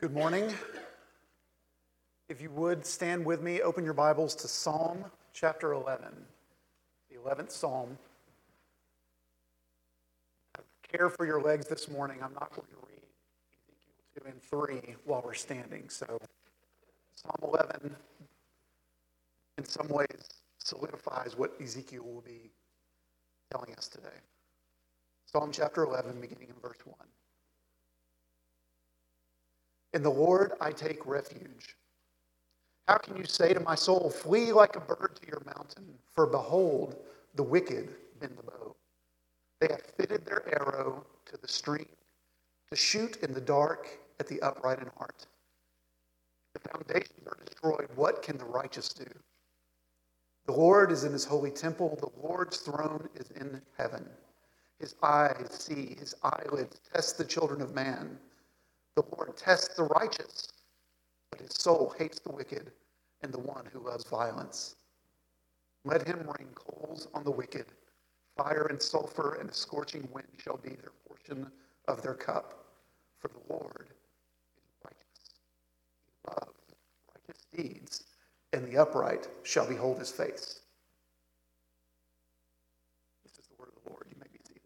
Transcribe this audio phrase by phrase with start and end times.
[0.00, 0.50] Good morning.
[2.30, 6.08] If you would stand with me, open your Bibles to Psalm chapter 11,
[7.10, 7.98] the 11th Psalm.
[10.90, 12.16] Care for your legs this morning.
[12.22, 13.02] I'm not going to read
[13.68, 14.42] Ezekiel 2 and
[14.88, 15.90] 3 while we're standing.
[15.90, 16.18] So,
[17.14, 17.94] Psalm 11,
[19.58, 22.50] in some ways, solidifies what Ezekiel will be
[23.50, 24.08] telling us today.
[25.26, 26.96] Psalm chapter 11, beginning in verse 1.
[29.92, 31.76] In the Lord I take refuge.
[32.86, 35.84] How can you say to my soul, Flee like a bird to your mountain?
[36.12, 36.96] For behold,
[37.34, 38.74] the wicked bend the bow.
[39.60, 41.86] They have fitted their arrow to the string
[42.70, 45.26] to shoot in the dark at the upright in heart.
[46.54, 47.88] The foundations are destroyed.
[47.94, 49.06] What can the righteous do?
[50.46, 51.96] The Lord is in his holy temple.
[52.00, 54.08] The Lord's throne is in heaven.
[54.78, 58.18] His eyes see, his eyelids test the children of man.
[58.96, 60.48] The Lord tests the righteous,
[61.30, 62.72] but his soul hates the wicked
[63.22, 64.76] and the one who loves violence.
[65.84, 67.66] Let him rain coals on the wicked.
[68.36, 71.50] Fire and sulfur and a scorching wind shall be their portion
[71.88, 72.66] of their cup.
[73.18, 75.30] For the Lord is righteous.
[76.06, 76.58] He loves
[77.14, 78.04] righteous deeds,
[78.52, 80.60] and the upright shall behold his face.
[83.24, 84.06] This is the word of the Lord.
[84.10, 84.62] You may be seated.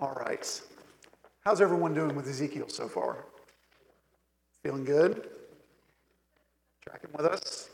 [0.00, 0.60] All right.
[1.40, 3.24] How's everyone doing with Ezekiel so far?
[4.62, 5.28] Feeling good?
[6.86, 7.70] Tracking with us?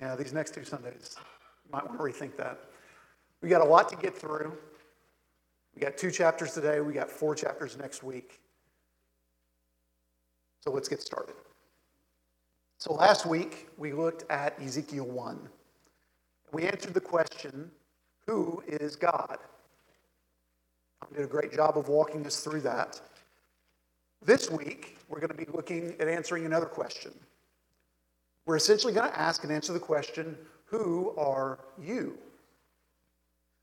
[0.00, 1.16] Yeah, these next two Sundays,
[1.64, 2.58] you might want to rethink that.
[3.40, 4.52] We got a lot to get through.
[5.76, 8.40] We got two chapters today, we got four chapters next week.
[10.64, 11.36] So let's get started.
[12.78, 15.48] So last week, we looked at Ezekiel 1.
[16.50, 17.70] We answered the question
[18.26, 19.38] who is God?
[21.14, 23.00] Did a great job of walking us through that.
[24.24, 27.12] This week, we're going to be looking at answering another question.
[28.46, 30.36] We're essentially going to ask and answer the question
[30.66, 32.16] Who are you?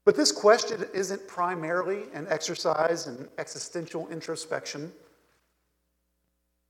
[0.06, 4.92] But this question isn't primarily an exercise in existential introspection.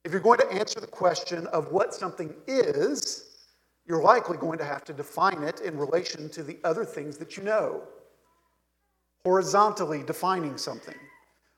[0.04, 3.30] If you're going to answer the question of what something is,
[3.86, 7.36] you're likely going to have to define it in relation to the other things that
[7.36, 7.82] you know.
[9.24, 10.94] Horizontally defining something.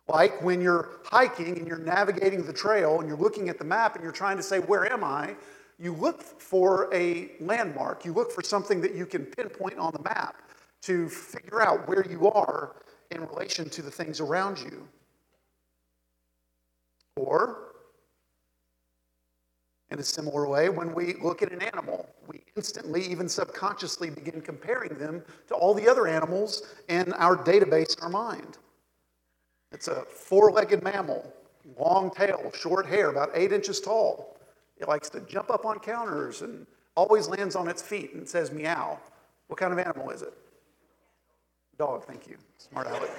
[0.08, 3.94] Like when you're hiking and you're navigating the trail and you're looking at the map
[3.94, 5.36] and you're trying to say, Where am I?
[5.78, 8.04] You look for a landmark.
[8.04, 10.36] You look for something that you can pinpoint on the map
[10.82, 12.76] to figure out where you are
[13.10, 14.88] in relation to the things around you.
[17.16, 17.71] Or,
[19.92, 24.40] in a similar way, when we look at an animal, we instantly, even subconsciously, begin
[24.40, 28.56] comparing them to all the other animals in our database in our mind.
[29.70, 31.30] It's a four legged mammal,
[31.78, 34.38] long tail, short hair, about eight inches tall.
[34.78, 36.66] It likes to jump up on counters and
[36.96, 38.98] always lands on its feet and says meow.
[39.48, 40.32] What kind of animal is it?
[41.78, 42.36] Dog, thank you.
[42.56, 43.10] Smart aleck.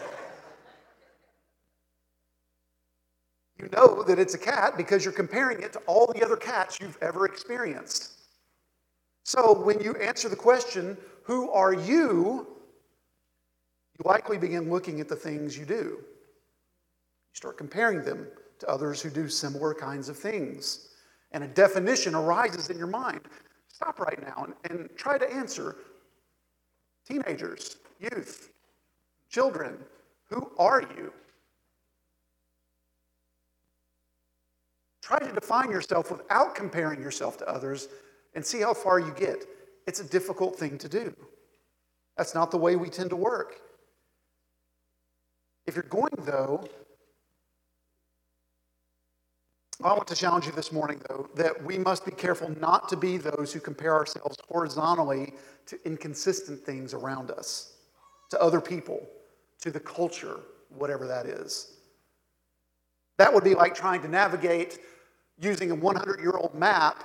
[3.63, 6.79] You know that it's a cat because you're comparing it to all the other cats
[6.81, 8.12] you've ever experienced.
[9.24, 12.46] So when you answer the question, Who are you?
[13.97, 15.75] you likely begin looking at the things you do.
[15.75, 16.06] You
[17.31, 18.28] start comparing them
[18.59, 20.90] to others who do similar kinds of things.
[21.31, 23.22] And a definition arises in your mind.
[23.69, 25.78] Stop right now and, and try to answer
[27.07, 28.50] teenagers, youth,
[29.29, 29.78] children,
[30.29, 31.13] who are you?
[35.03, 37.90] Try to define yourself without comparing yourself to others
[38.36, 39.46] and see how far you get.
[39.86, 41.14] It's a difficult thing to do.
[42.16, 43.59] That's not the way we tend to work.
[45.66, 46.64] If you're going, though,
[49.84, 52.96] I want to challenge you this morning, though, that we must be careful not to
[52.96, 55.34] be those who compare ourselves horizontally
[55.66, 57.73] to inconsistent things around us,
[58.29, 59.06] to other people,
[59.59, 60.40] to the culture,
[60.70, 61.73] whatever that is.
[63.17, 64.79] That would be like trying to navigate
[65.40, 67.03] using a 100 year old map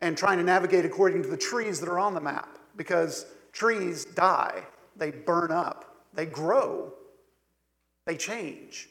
[0.00, 4.04] and trying to navigate according to the trees that are on the map because trees
[4.04, 4.62] die,
[4.96, 6.92] they burn up, they grow,
[8.06, 8.88] they change.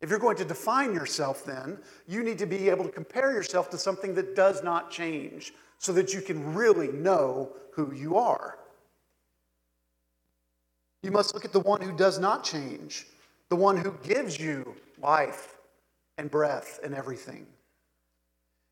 [0.00, 3.70] If you're going to define yourself, then you need to be able to compare yourself
[3.70, 8.58] to something that does not change so that you can really know who you are.
[11.02, 13.06] You must look at the one who does not change,
[13.48, 15.55] the one who gives you life
[16.18, 17.46] and breath and everything.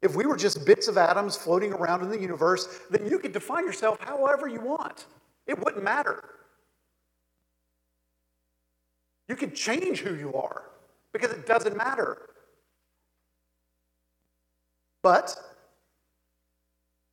[0.02, 3.32] If we were just bits of atoms floating around in the universe, then you could
[3.32, 5.06] define yourself however you want.
[5.46, 6.22] It wouldn't matter.
[9.28, 10.64] You could change who you are
[11.12, 12.18] because it doesn't matter.
[15.02, 15.36] But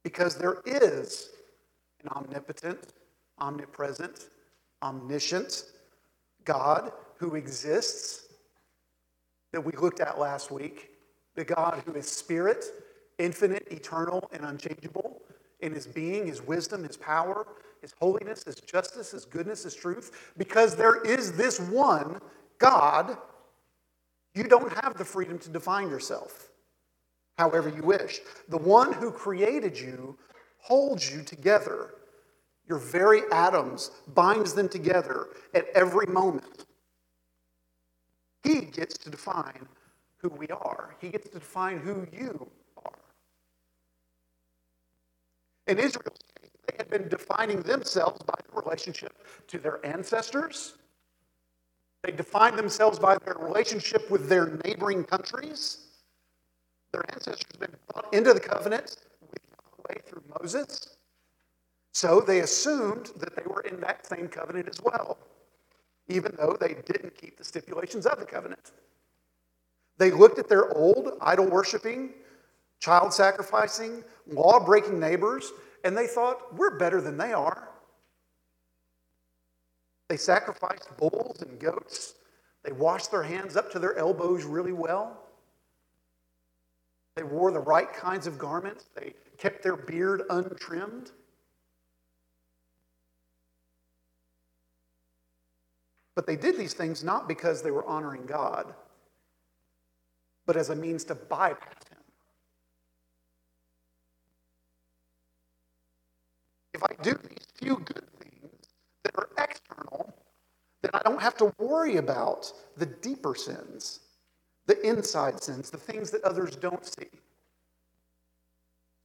[0.04, 1.30] because there is
[2.04, 2.94] an omnipotent,
[3.38, 4.30] omnipresent,
[4.82, 5.66] omniscient
[6.44, 8.31] God who exists
[9.52, 10.92] that we looked at last week,
[11.36, 12.66] the God who is spirit,
[13.18, 15.22] infinite, eternal, and unchangeable
[15.60, 17.48] in his being, his wisdom, his power,
[17.82, 22.20] his holiness, his justice, his goodness, his truth, because there is this one
[22.58, 23.18] God,
[24.36, 26.52] you don't have the freedom to define yourself
[27.42, 28.20] however you wish.
[28.50, 30.16] The one who created you
[30.60, 31.96] holds you together.
[32.70, 36.66] Your very atoms binds them together at every moment.
[38.52, 39.66] He gets to define
[40.18, 40.96] who we are.
[41.00, 42.48] He gets to define who you
[42.86, 43.00] are.
[45.68, 49.14] In Israel's case, they had been defining themselves by the relationship
[49.48, 50.74] to their ancestors.
[52.04, 55.86] They defined themselves by their relationship with their neighboring countries.
[56.92, 60.98] Their ancestors had been brought into the covenant with Yahweh through Moses.
[61.94, 65.18] So they assumed that they were in that same covenant as well,
[66.08, 68.72] even though they didn't keep the stipulations of the covenant.
[69.98, 72.14] They looked at their old idol worshiping,
[72.80, 75.52] child sacrificing, law breaking neighbors,
[75.84, 77.70] and they thought, we're better than they are.
[80.10, 82.16] They sacrificed bulls and goats.
[82.64, 85.18] They washed their hands up to their elbows really well.
[87.16, 88.86] They wore the right kinds of garments.
[88.96, 91.12] They kept their beard untrimmed.
[96.22, 98.76] But they did these things not because they were honoring God,
[100.46, 101.98] but as a means to bypass Him.
[106.76, 108.54] If I do these few good things
[109.02, 110.14] that are external,
[110.84, 114.02] then I don't have to worry about the deeper sins
[114.68, 117.08] the inside sins, the things that others don't see.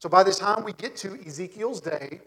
[0.00, 2.20] So by the time we get to Ezekiel's day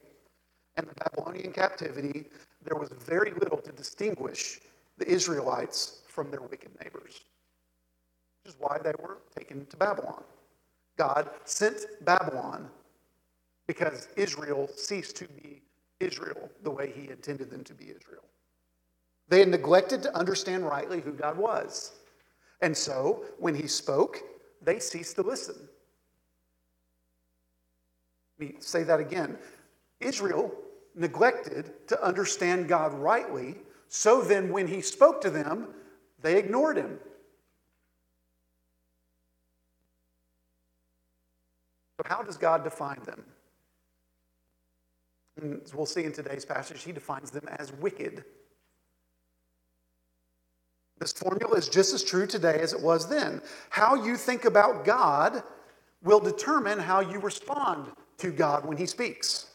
[0.78, 2.26] and the Babylonian captivity,
[2.64, 4.62] there was very little to distinguish
[5.00, 7.22] the Israelites from their wicked neighbors,
[8.44, 10.24] which is why they were taken to Babylon.
[10.98, 12.70] God sent Babylon
[13.68, 15.62] because Israel ceased to be
[16.00, 18.24] Israel the way he intended them to be Israel.
[19.30, 21.94] They had neglected to understand rightly who God was.
[22.62, 24.22] And so, when he spoke,
[24.62, 25.56] they ceased to listen.
[28.40, 29.38] Let me say that again.
[30.00, 30.52] Israel
[30.96, 33.56] neglected to understand God rightly,
[33.90, 35.68] so then when he spoke to them,
[36.22, 37.00] they ignored him.
[41.98, 43.26] So, how does God define them?
[45.64, 48.24] as we'll see in today's passage, he defines them as wicked.
[51.00, 53.42] This formula is just as true today as it was then.
[53.70, 55.44] How you think about God
[56.04, 59.49] will determine how you respond to God when He speaks.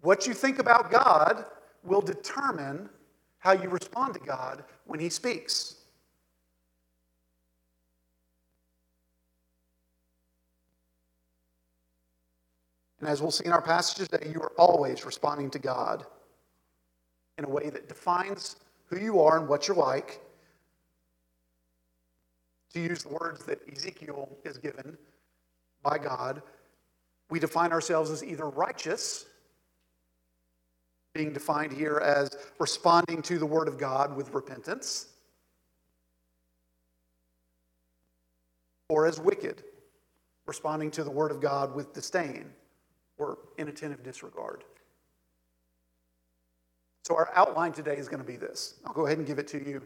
[0.00, 1.44] What you think about God
[1.82, 2.88] will determine
[3.38, 5.76] how you respond to God when He speaks.
[13.00, 16.04] And as we'll see in our passage today, you are always responding to God
[17.38, 18.56] in a way that defines
[18.86, 20.20] who you are and what you're like.
[22.74, 24.98] To use the words that Ezekiel is given
[25.82, 26.42] by God,
[27.30, 29.26] we define ourselves as either righteous,
[31.18, 35.08] being defined here as responding to the Word of God with repentance,
[38.88, 39.64] or as wicked,
[40.46, 42.46] responding to the Word of God with disdain
[43.18, 44.62] or inattentive disregard.
[47.02, 48.74] So, our outline today is going to be this.
[48.86, 49.82] I'll go ahead and give it to you.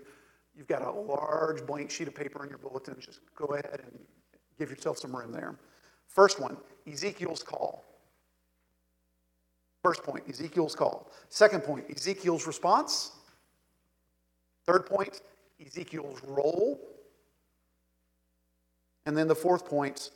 [0.55, 2.97] You've got a large blank sheet of paper in your bulletin.
[3.01, 3.99] Just go ahead and
[4.59, 5.57] give yourself some room there.
[6.09, 7.92] First one Ezekiel's call.
[9.83, 11.11] First point Ezekiel's call.
[11.29, 13.13] Second point Ezekiel's response.
[14.65, 15.21] Third point
[15.65, 16.81] Ezekiel's role.
[19.07, 20.11] And then the fourth point,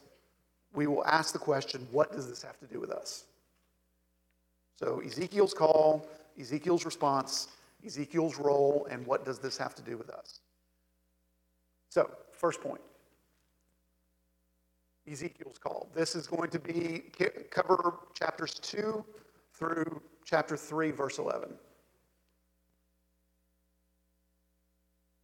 [0.73, 3.25] we will ask the question what does this have to do with us?
[4.77, 6.07] So, Ezekiel's call,
[6.39, 7.49] Ezekiel's response,
[7.85, 10.41] Ezekiel's role, and what does this have to do with us?
[11.89, 12.81] So, first point
[15.11, 15.89] Ezekiel's call.
[15.95, 17.05] This is going to be
[17.51, 19.05] cover chapters 2
[19.59, 21.51] through chapter 3, verse 11.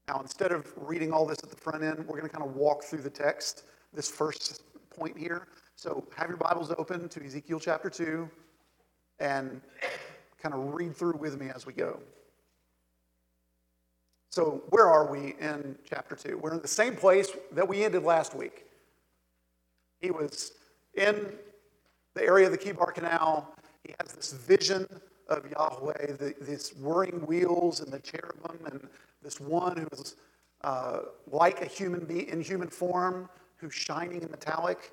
[0.08, 2.56] Now, instead of reading all this at the front end, we're going to kind of
[2.56, 5.48] walk through the text, this first point here.
[5.76, 8.28] So, have your Bibles open to Ezekiel chapter 2
[9.20, 9.60] and
[10.42, 12.00] kind of read through with me as we go.
[14.30, 16.38] So, where are we in chapter 2?
[16.38, 18.64] We're in the same place that we ended last week.
[20.00, 20.52] He was
[20.94, 21.32] in
[22.14, 23.54] the area of the Chebar Canal.
[23.84, 24.86] He has this vision
[25.28, 28.88] of Yahweh, the, these whirring wheels and the cherubim, and
[29.22, 30.16] this one who is
[30.62, 34.92] uh, like a human being in human form, who's shining and metallic,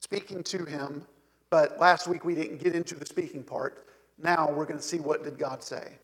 [0.00, 1.06] speaking to him.
[1.50, 3.86] But last week we didn't get into the speaking part.
[4.20, 5.98] Now we're going to see what did God say.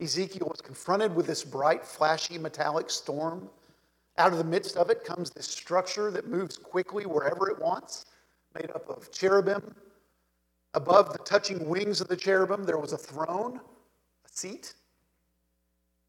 [0.00, 3.48] Ezekiel was confronted with this bright, flashy, metallic storm.
[4.18, 8.06] Out of the midst of it comes this structure that moves quickly wherever it wants,
[8.54, 9.74] made up of cherubim.
[10.74, 13.60] Above the touching wings of the cherubim, there was a throne,
[14.24, 14.74] a seat.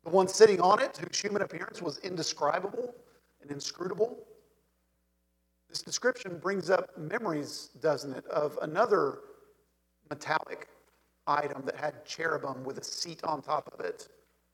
[0.03, 2.93] The one sitting on it, whose human appearance was indescribable
[3.41, 4.17] and inscrutable.
[5.69, 9.19] This description brings up memories, doesn't it, of another
[10.09, 10.67] metallic
[11.25, 14.07] item that had cherubim with a seat on top of it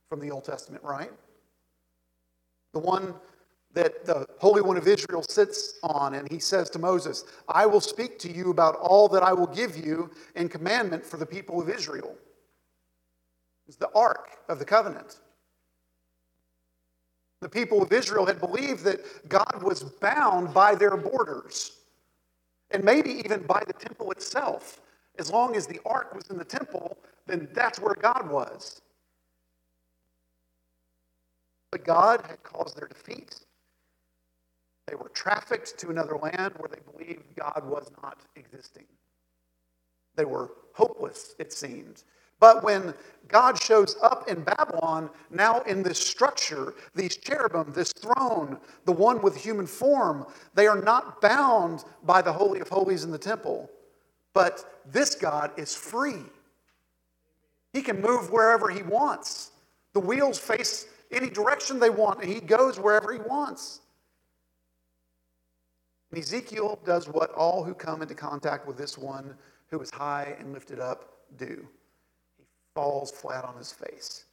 [0.08, 1.12] from the Old Testament, right?
[2.74, 3.14] The one
[3.74, 7.82] that the Holy One of Israel sits on, and he says to Moses, I will
[7.82, 11.62] speak to you about all that I will give you in commandment for the people
[11.62, 12.16] of Israel.
[13.68, 15.20] It's the Ark of the Covenant.
[17.42, 21.72] The people of Israel had believed that God was bound by their borders,
[22.72, 24.82] and maybe even by the temple itself.
[25.18, 26.98] As long as the ark was in the temple,
[27.28, 28.82] then that's where God was.
[31.72, 33.36] But God had caused their defeat.
[34.90, 38.86] They were trafficked to another land where they believed God was not existing.
[40.16, 42.04] They were hopeless, it seemed.
[42.40, 42.94] But when
[43.28, 49.22] God shows up in Babylon, now in this structure, these cherubim, this throne, the one
[49.22, 53.70] with human form, they are not bound by the Holy of Holies in the temple.
[54.34, 56.24] But this God is free.
[57.74, 59.52] He can move wherever he wants.
[59.94, 63.82] The wheels face any direction they want, and he goes wherever he wants.
[66.12, 69.36] And Ezekiel does what all who come into contact with this one
[69.70, 71.68] who is high and lifted up do
[72.38, 74.26] he falls flat on his face.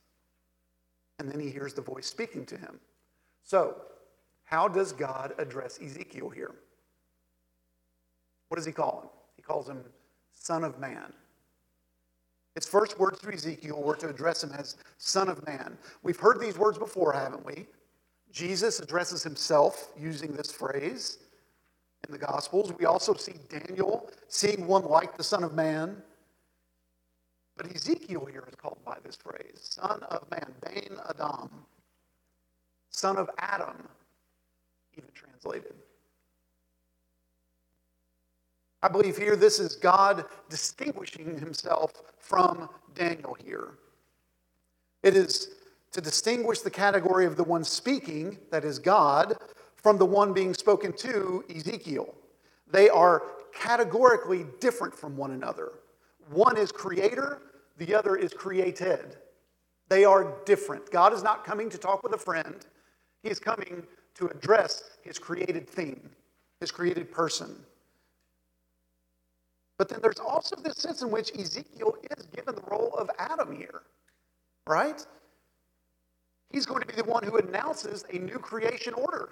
[1.19, 2.79] And then he hears the voice speaking to him.
[3.43, 3.77] So,
[4.45, 6.55] how does God address Ezekiel here?
[8.49, 9.09] What does he call him?
[9.37, 9.83] He calls him
[10.33, 11.13] Son of Man.
[12.55, 15.77] His first words to Ezekiel were to address him as Son of Man.
[16.03, 17.67] We've heard these words before, haven't we?
[18.31, 21.19] Jesus addresses himself using this phrase
[22.07, 22.73] in the Gospels.
[22.79, 26.03] We also see Daniel seeing one like the Son of Man.
[27.57, 31.51] But Ezekiel here is called by this phrase Son of Man, Bain Adam,
[32.91, 33.89] Son of Adam,
[34.97, 35.75] even translated.
[38.83, 43.79] I believe here this is God distinguishing himself from Daniel here.
[45.03, 45.49] It is
[45.93, 49.39] to distinguish the category of the one speaking, that is God,
[49.87, 52.13] from the one being spoken to, Ezekiel.
[52.69, 53.23] They are
[53.55, 55.75] categorically different from one another.
[56.29, 57.41] One is creator,
[57.79, 59.17] the other is created.
[59.89, 60.91] They are different.
[60.91, 62.67] God is not coming to talk with a friend,
[63.23, 66.11] He is coming to address His created thing,
[66.59, 67.55] His created person.
[69.79, 73.55] But then there's also this sense in which Ezekiel is given the role of Adam
[73.55, 73.83] here,
[74.67, 75.07] right?
[76.51, 79.29] He's going to be the one who announces a new creation order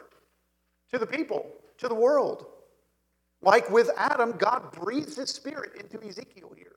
[0.92, 1.46] to the people,
[1.78, 2.46] to the world.
[3.42, 6.76] Like with Adam, God breathes his spirit into Ezekiel here.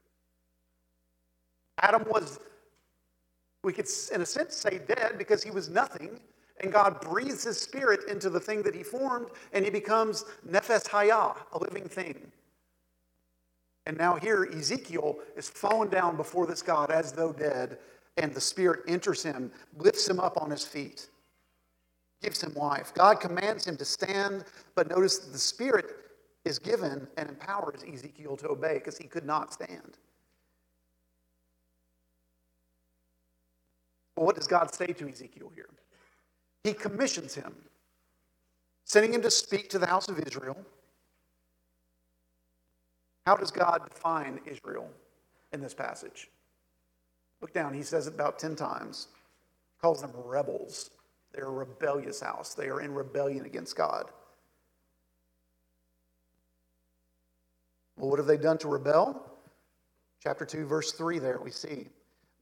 [1.82, 2.40] Adam was,
[3.64, 6.20] we could in a sense say dead because he was nothing,
[6.62, 10.88] and God breathes his spirit into the thing that he formed, and he becomes Nefesh
[10.90, 12.32] Hayah, a living thing.
[13.86, 17.78] And now here, Ezekiel is fallen down before this God as though dead,
[18.18, 21.08] and the Spirit enters him, lifts him up on his feet
[22.22, 22.94] gives him life.
[22.94, 24.46] God commands him to stand,
[24.76, 25.86] but notice the Spirit
[26.46, 29.98] is given and empowers Ezekiel to obey because he could not stand.
[34.16, 35.70] But what does God say to Ezekiel here?
[36.64, 37.54] He commissions him,
[38.84, 40.58] sending him to speak to the house of Israel.
[43.28, 44.90] How does God define Israel
[45.54, 46.30] in this passage?
[47.42, 49.10] Look down, he says it about 10 times.
[49.82, 50.90] Calls them rebels.
[51.38, 52.56] They're a rebellious house.
[52.56, 54.10] They are in rebellion against God.
[57.96, 59.24] Well, what have they done to rebel?
[60.20, 61.90] Chapter 2, verse 3, there we see.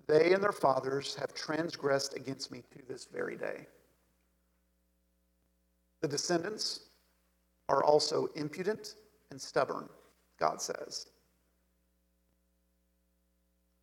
[0.08, 3.68] They and their fathers have transgressed against me to this very day.
[6.00, 6.80] The descendants
[7.68, 8.96] are also impudent
[9.30, 9.90] and stubborn,
[10.40, 11.08] God says.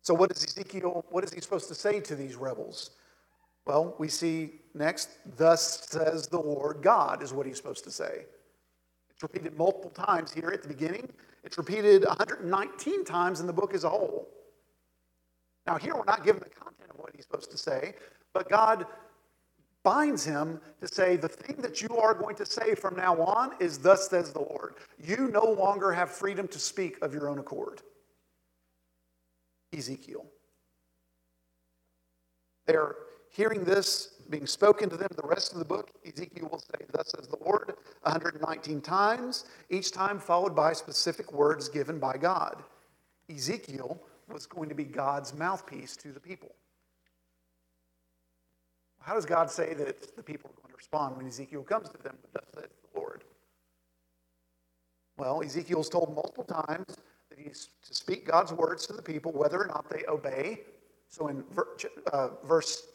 [0.01, 2.91] So, what is Ezekiel, what is he supposed to say to these rebels?
[3.65, 8.25] Well, we see next, thus says the Lord God, is what he's supposed to say.
[9.09, 11.09] It's repeated multiple times here at the beginning.
[11.43, 14.27] It's repeated 119 times in the book as a whole.
[15.65, 17.95] Now, here we're not given the content of what he's supposed to say,
[18.33, 18.85] but God
[19.83, 23.51] binds him to say, The thing that you are going to say from now on
[23.59, 24.75] is, Thus says the Lord.
[25.01, 27.81] You no longer have freedom to speak of your own accord.
[29.73, 30.25] Ezekiel.
[32.65, 32.95] They're
[33.33, 35.91] hearing this being spoken to them the rest of the book.
[36.05, 37.73] Ezekiel will say, Thus says the Lord,
[38.03, 42.63] 119 times, each time followed by specific words given by God.
[43.29, 43.99] Ezekiel
[44.31, 46.55] was going to be God's mouthpiece to the people.
[48.99, 51.97] How does God say that the people are going to respond when Ezekiel comes to
[51.97, 53.23] them with, Thus says the Lord?
[55.17, 56.97] Well, Ezekiel's told multiple times
[57.29, 60.61] that he's to speak God's words to the people, whether or not they obey.
[61.09, 61.43] So in
[62.11, 62.87] uh, verse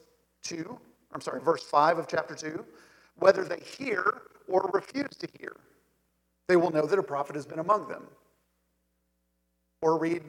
[0.48, 0.78] 2,
[1.12, 2.64] I'm sorry, verse 5 of chapter 2,
[3.16, 5.56] whether they hear or refuse to hear,
[6.48, 8.04] they will know that a prophet has been among them.
[9.82, 10.22] Or read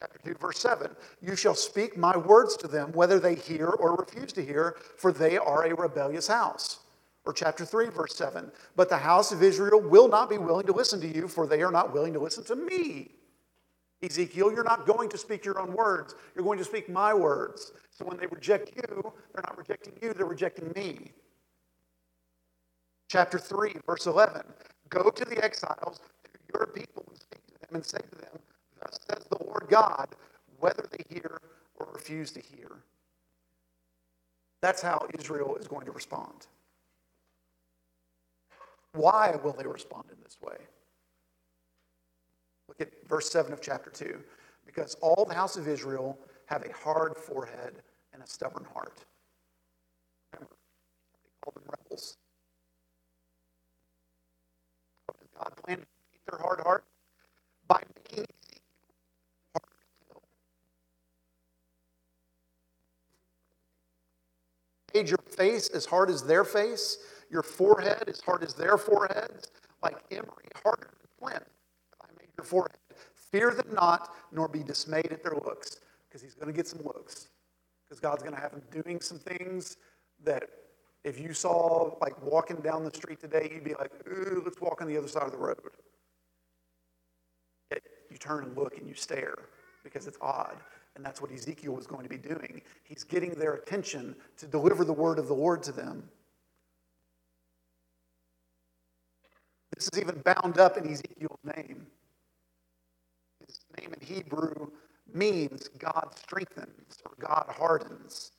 [0.00, 0.90] chapter 2, verse 7
[1.20, 5.12] You shall speak my words to them, whether they hear or refuse to hear, for
[5.12, 6.80] they are a rebellious house.
[7.26, 8.50] Or chapter 3, verse 7.
[8.74, 11.62] But the house of Israel will not be willing to listen to you, for they
[11.62, 13.10] are not willing to listen to me.
[14.02, 16.14] Ezekiel, you're not going to speak your own words.
[16.34, 17.72] You're going to speak my words.
[17.90, 21.12] So when they reject you, they're not rejecting you, they're rejecting me.
[23.08, 24.42] Chapter 3, verse 11.
[24.90, 28.38] Go to the exiles, to your people, and speak to them, and say to them,
[28.80, 30.14] Thus says the Lord God,
[30.60, 31.40] whether they hear
[31.76, 32.84] or refuse to hear.
[34.60, 36.46] That's how Israel is going to respond.
[38.92, 40.56] Why will they respond in this way?
[42.68, 44.18] Look at verse 7 of chapter 2.
[44.66, 49.04] Because all the house of Israel have a hard forehead and a stubborn heart.
[50.32, 50.54] Remember,
[51.24, 52.16] they called them rebels.
[55.18, 56.84] Does God plan to defeat their hard heart?
[57.66, 58.26] By making
[65.06, 66.98] your face as hard as their face,
[67.30, 69.50] your forehead as hard as their foreheads,
[69.82, 71.44] like emery, harder than flint.
[72.38, 72.78] Your forehead.
[73.14, 76.80] Fear them not, nor be dismayed at their looks, because he's going to get some
[76.84, 77.28] looks.
[77.84, 79.76] Because God's going to have him doing some things
[80.24, 80.44] that
[81.04, 84.80] if you saw, like walking down the street today, you'd be like, ooh, let's walk
[84.80, 85.58] on the other side of the road.
[87.70, 89.36] Yet you turn and look and you stare
[89.82, 90.56] because it's odd.
[90.96, 92.62] And that's what Ezekiel was going to be doing.
[92.82, 96.08] He's getting their attention to deliver the word of the Lord to them.
[99.74, 101.86] This is even bound up in Ezekiel's name.
[103.80, 104.70] Name in Hebrew
[105.12, 108.32] means God strengthens or God hardens.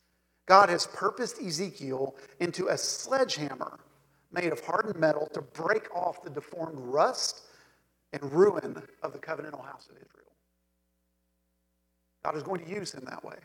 [0.47, 3.80] God has purposed Ezekiel into a sledgehammer
[4.32, 7.41] made of hardened metal to break off the deformed rust
[8.13, 10.32] and ruin of the covenantal house of Israel.
[12.23, 13.38] God is going to use him that way.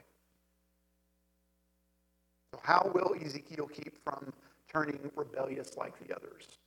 [2.52, 4.33] So, how will Ezekiel keep from
[4.72, 6.59] turning rebellious like the others?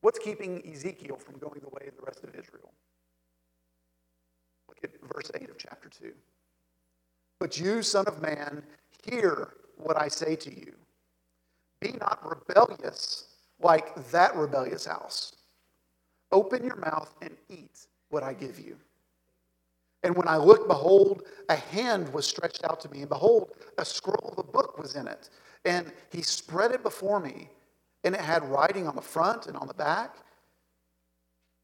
[0.00, 2.72] What's keeping Ezekiel from going the way of the rest of Israel?
[4.68, 6.12] Look at verse 8 of chapter 2.
[7.40, 8.62] But you, son of man,
[9.02, 10.74] hear what I say to you.
[11.80, 13.26] Be not rebellious
[13.60, 15.32] like that rebellious house.
[16.32, 18.76] Open your mouth and eat what I give you.
[20.02, 23.84] And when I looked, behold, a hand was stretched out to me, and behold, a
[23.84, 25.30] scroll of a book was in it.
[25.64, 27.48] And he spread it before me,
[28.04, 30.16] and it had writing on the front and on the back.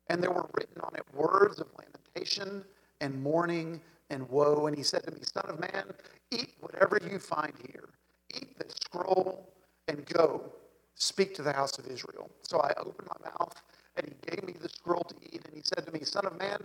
[0.08, 2.64] And there were written on it words of lamentation
[3.00, 4.66] and mourning and woe.
[4.66, 5.84] And he said to me, Son of man,
[6.30, 7.88] eat whatever you find here.
[8.34, 9.52] Eat the scroll
[9.88, 10.52] and go.
[10.94, 12.30] Speak to the house of Israel.
[12.42, 13.62] So I opened my mouth,
[13.96, 15.44] and he gave me the scroll to eat.
[15.46, 16.58] And he said to me, Son of man,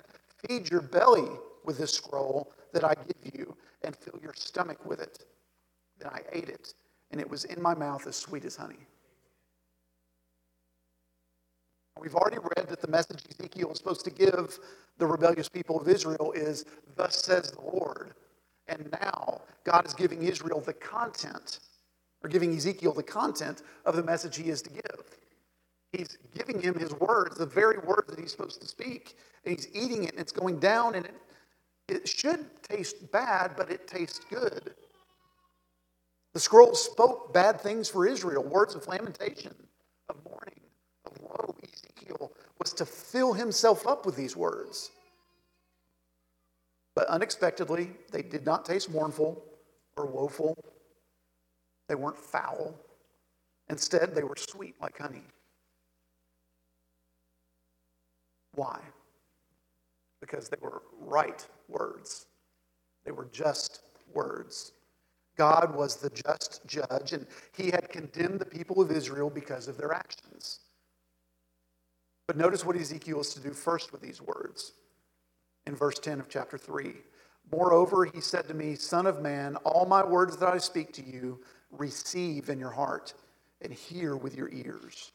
[0.46, 1.30] feed your belly
[1.64, 5.24] with this scroll that I give you and fill your stomach with it.
[6.00, 6.74] Then I ate it,
[7.12, 8.86] and it was in my mouth as sweet as honey.
[12.00, 14.60] We've already read that the message Ezekiel is supposed to give
[14.98, 18.14] the rebellious people of Israel is, Thus says the Lord.
[18.68, 21.60] And now God is giving Israel the content,
[22.24, 25.04] or giving Ezekiel the content of the message he is to give.
[25.94, 29.68] He's giving him his words, the very words that he's supposed to speak, and he's
[29.74, 31.16] eating it, and it's going down, and it
[31.88, 34.74] it should taste bad, but it tastes good.
[36.34, 39.54] The scroll spoke bad things for Israel, words of lamentation,
[40.10, 40.55] of mourning.
[42.06, 44.92] Ezekiel was to fill himself up with these words.
[46.96, 49.44] But unexpectedly, they did not taste mournful
[49.98, 50.58] or woeful.
[51.88, 52.74] They weren't foul.
[53.70, 55.24] Instead, they were sweet like honey.
[58.54, 58.80] Why?
[60.22, 62.26] Because they were right words,
[63.04, 63.82] they were just
[64.14, 64.72] words.
[65.38, 69.76] God was the just judge, and he had condemned the people of Israel because of
[69.78, 70.62] their actions.
[72.28, 74.74] But notice what Ezekiel is to do first with these words
[75.68, 76.94] in verse 10 of chapter 3.
[77.52, 81.04] Moreover, he said to me, Son of man, all my words that I speak to
[81.04, 81.40] you,
[81.72, 83.14] receive in your heart
[83.62, 85.12] and hear with your ears.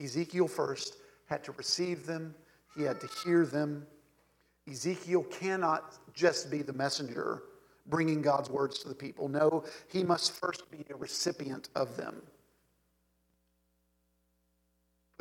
[0.00, 2.34] Ezekiel first had to receive them,
[2.76, 3.86] he had to hear them.
[4.68, 7.42] Ezekiel cannot just be the messenger
[7.86, 9.28] bringing God's words to the people.
[9.28, 12.22] No, he must first be a recipient of them.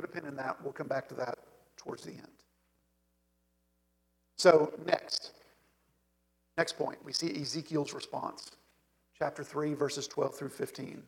[0.02, 0.58] Put a pin in that.
[0.64, 1.38] We'll come back to that
[1.78, 2.28] towards the end.
[4.36, 5.34] So, next,
[6.58, 8.50] next point, we see Ezekiel's response.
[9.20, 11.04] Chapter 3, verses 12 through 15.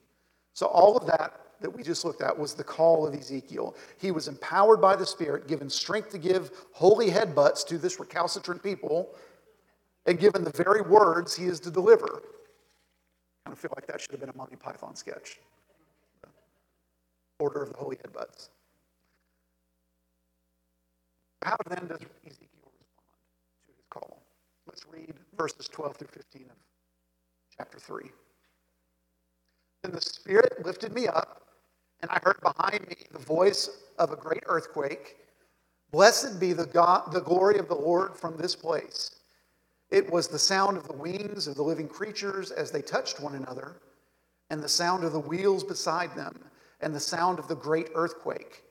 [0.53, 3.75] So, all of that that we just looked at was the call of Ezekiel.
[3.97, 8.61] He was empowered by the Spirit, given strength to give holy headbutts to this recalcitrant
[8.61, 9.15] people,
[10.05, 12.05] and given the very words he is to deliver.
[12.05, 15.39] I kind of feel like that should have been a Monty Python sketch.
[17.39, 18.49] Order of the Holy Headbutts.
[21.43, 23.11] How then does Ezekiel respond
[23.65, 24.23] to his call?
[24.67, 26.57] Let's read verses 12 through 15 of
[27.57, 28.03] chapter 3.
[29.83, 31.43] Then the Spirit lifted me up
[32.03, 35.15] and I heard behind me the voice of a great earthquake.
[35.89, 39.11] Blessed be the, God, the glory of the Lord from this place.
[39.89, 43.35] It was the sound of the wings of the living creatures as they touched one
[43.35, 43.77] another,
[44.49, 46.37] and the sound of the wheels beside them,
[46.81, 48.63] and the sound of the great earthquake.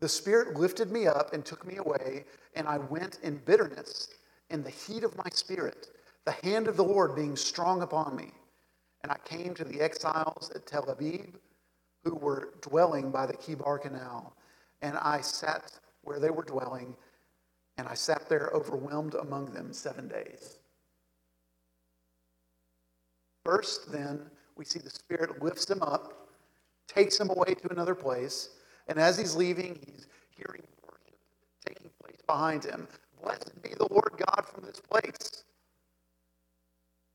[0.00, 4.08] The Spirit lifted me up and took me away, and I went in bitterness,
[4.50, 5.88] in the heat of my spirit,
[6.24, 8.30] the hand of the Lord being strong upon me.
[9.02, 11.34] And I came to the exiles at Tel Aviv
[12.04, 14.36] who were dwelling by the Chebar Canal.
[14.82, 16.96] And I sat where they were dwelling,
[17.76, 20.58] and I sat there overwhelmed among them seven days.
[23.44, 26.28] First, then, we see the Spirit lifts him up,
[26.86, 28.50] takes him away to another place,
[28.88, 31.18] and as he's leaving, he's hearing worship
[31.66, 32.88] taking place behind him.
[33.22, 35.44] Blessed be the Lord God from this place.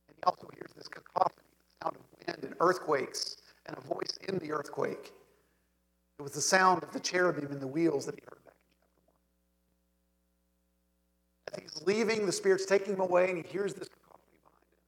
[0.07, 4.17] And he also hears this cacophony, the sound of wind and earthquakes and a voice
[4.27, 5.13] in the earthquake.
[6.19, 8.75] It was the sound of the cherubim and the wheels that he heard back in
[11.55, 11.65] chapter 1.
[11.65, 14.79] As he's leaving, the Spirit's taking him away, and he hears this cacophony behind him.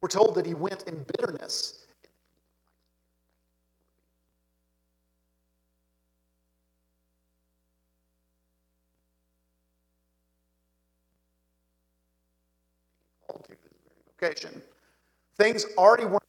[0.00, 1.85] We're told that he went in bitterness.
[14.26, 14.62] Location.
[15.38, 16.22] Things already weren't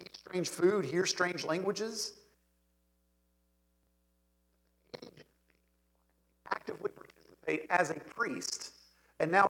[0.00, 2.14] eat strange food, hear strange languages.
[6.50, 8.72] Actively participate as a priest,
[9.20, 9.48] and now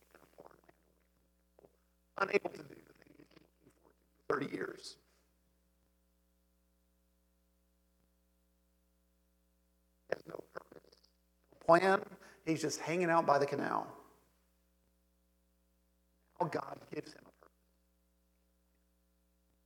[2.19, 3.25] unable to do the thing
[4.29, 4.97] for 30 years.
[10.13, 10.99] Has no purpose,
[11.65, 12.03] plan,
[12.51, 13.87] He's just hanging out by the canal.
[16.41, 17.57] Now God gives him a purpose.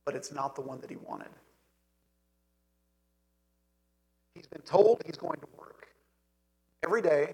[0.05, 1.29] But it's not the one that he wanted.
[4.35, 5.87] He's been told he's going to work
[6.83, 7.33] every day,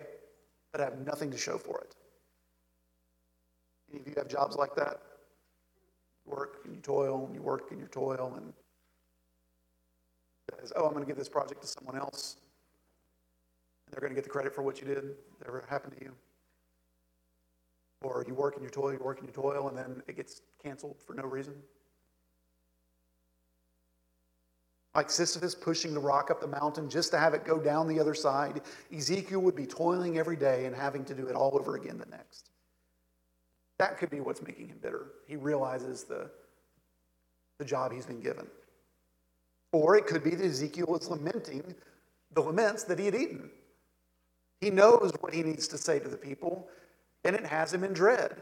[0.72, 1.96] but have nothing to show for it.
[3.92, 5.02] Any of you have jobs like that?
[6.26, 8.54] You work and you toil, and you work and you toil, and
[10.60, 12.38] says, "Oh, I'm going to give this project to someone else."
[13.92, 15.16] They're going to get the credit for what you did.
[15.46, 16.14] Ever happened to you?
[18.02, 20.42] Or you work and you toil, you work and you toil, and then it gets
[20.64, 21.54] canceled for no reason?
[24.96, 28.00] Like Sisyphus pushing the rock up the mountain just to have it go down the
[28.00, 28.62] other side,
[28.96, 32.10] Ezekiel would be toiling every day and having to do it all over again the
[32.10, 32.50] next.
[33.78, 35.08] That could be what's making him bitter.
[35.28, 36.30] He realizes the,
[37.58, 38.48] the job he's been given.
[39.72, 41.74] Or it could be that Ezekiel is lamenting
[42.34, 43.50] the laments that he had eaten.
[44.62, 46.70] He knows what he needs to say to the people,
[47.26, 48.42] and it has him in dread.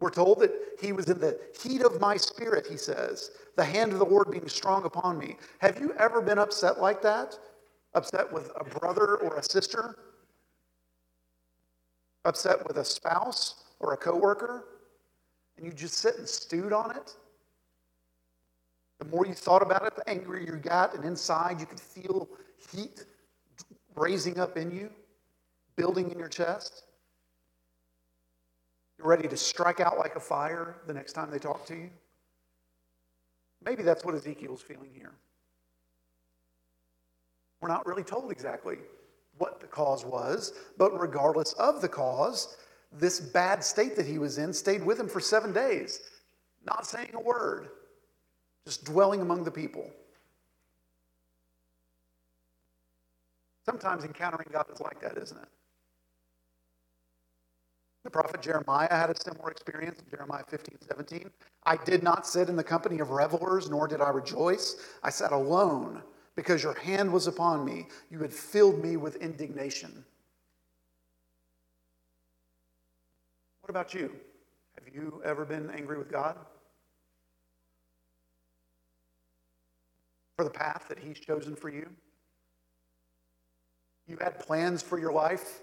[0.00, 3.92] We're told that he was in the heat of my spirit, he says, the hand
[3.92, 5.36] of the Lord being strong upon me.
[5.58, 7.38] Have you ever been upset like that?
[7.94, 9.96] Upset with a brother or a sister?
[12.24, 14.64] Upset with a spouse or a coworker?
[15.56, 17.16] And you just sit and stewed on it?
[18.98, 22.28] The more you thought about it, the angrier you got, and inside you could feel
[22.72, 23.04] heat
[23.96, 24.90] raising up in you,
[25.76, 26.84] building in your chest.
[28.98, 31.90] You're ready to strike out like a fire the next time they talk to you.
[33.64, 35.12] Maybe that's what Ezekiel's feeling here.
[37.60, 38.76] We're not really told exactly
[39.38, 42.56] what the cause was, but regardless of the cause,
[42.92, 46.00] this bad state that he was in stayed with him for seven days,
[46.66, 47.68] not saying a word,
[48.66, 49.90] just dwelling among the people.
[53.64, 55.48] Sometimes encountering God is like that, isn't it?
[58.04, 61.30] The prophet Jeremiah had a similar experience in Jeremiah 15, 17.
[61.64, 64.76] I did not sit in the company of revelers, nor did I rejoice.
[65.02, 66.02] I sat alone
[66.36, 67.88] because your hand was upon me.
[68.10, 70.04] You had filled me with indignation.
[73.62, 74.14] What about you?
[74.74, 76.36] Have you ever been angry with God?
[80.36, 81.88] For the path that He's chosen for you?
[84.06, 85.62] You had plans for your life,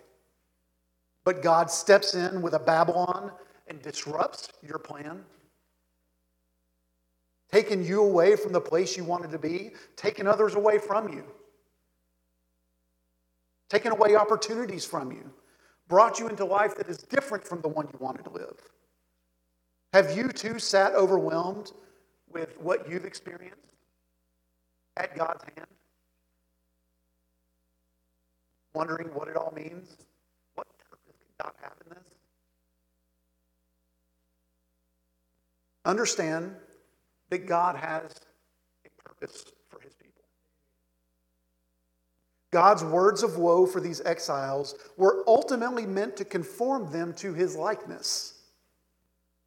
[1.23, 3.31] but God steps in with a Babylon
[3.67, 5.23] and disrupts your plan?
[7.51, 11.25] Taking you away from the place you wanted to be, taking others away from you,
[13.69, 15.31] taking away opportunities from you
[15.91, 18.57] brought you into life that is different from the one you wanted to live?
[19.91, 21.73] Have you too sat overwhelmed
[22.31, 23.57] with what you've experienced
[24.95, 25.67] at God's hand?
[28.73, 29.97] Wondering what it all means?
[31.62, 32.04] Have in this?
[35.86, 36.56] Understand
[37.30, 38.15] that God has
[38.86, 40.23] a purpose for his people.
[42.51, 47.56] God's words of woe for these exiles were ultimately meant to conform them to his
[47.56, 48.41] likeness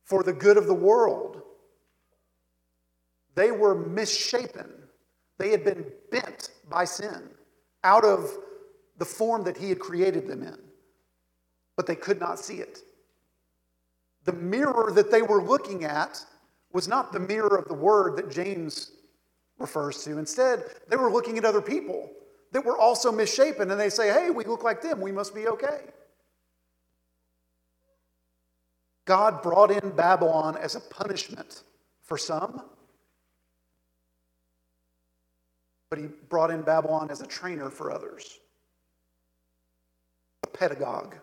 [0.04, 1.42] for the good of the world.
[3.34, 4.70] They were misshapen,
[5.38, 7.30] they had been bent by sin
[7.82, 8.30] out of
[8.96, 10.56] the form that he had created them in,
[11.76, 12.80] but they could not see it.
[14.24, 16.24] The mirror that they were looking at
[16.72, 18.90] was not the mirror of the word that James
[19.58, 20.18] refers to.
[20.18, 22.10] Instead, they were looking at other people
[22.52, 25.46] that were also misshapen, and they say, hey, we look like them, we must be
[25.46, 25.80] okay.
[29.04, 31.62] God brought in Babylon as a punishment
[32.02, 32.62] for some,
[35.90, 38.38] but he brought in Babylon as a trainer for others,
[40.42, 41.16] a pedagogue.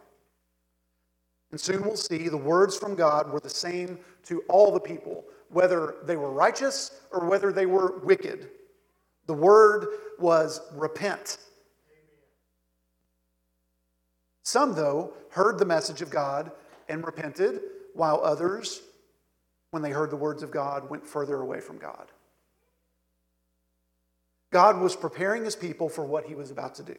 [1.51, 5.25] And soon we'll see the words from God were the same to all the people,
[5.49, 8.49] whether they were righteous or whether they were wicked.
[9.27, 9.87] The word
[10.17, 11.37] was repent.
[14.43, 16.51] Some, though, heard the message of God
[16.89, 17.61] and repented,
[17.93, 18.81] while others,
[19.71, 22.11] when they heard the words of God, went further away from God.
[24.51, 26.97] God was preparing his people for what he was about to do.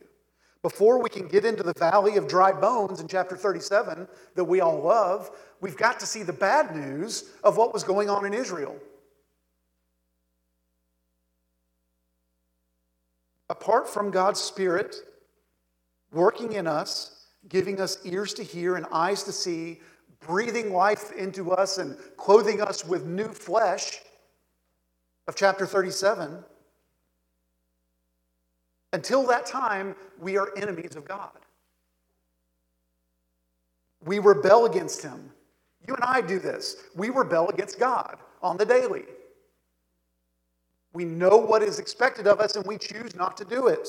[0.63, 4.61] Before we can get into the valley of dry bones in chapter 37 that we
[4.61, 8.33] all love, we've got to see the bad news of what was going on in
[8.33, 8.77] Israel.
[13.53, 14.97] apart from God's Spirit
[16.11, 19.81] working in us, giving us ears to hear and eyes to see,
[20.21, 24.01] breathing life into us and clothing us with new flesh
[25.29, 26.43] of chapter 37,
[28.93, 31.31] until that time, we are enemies of God.
[34.05, 35.31] We rebel against Him.
[35.87, 36.77] You and I do this.
[36.95, 39.05] We rebel against God on the daily.
[40.93, 43.89] We know what is expected of us and we choose not to do it.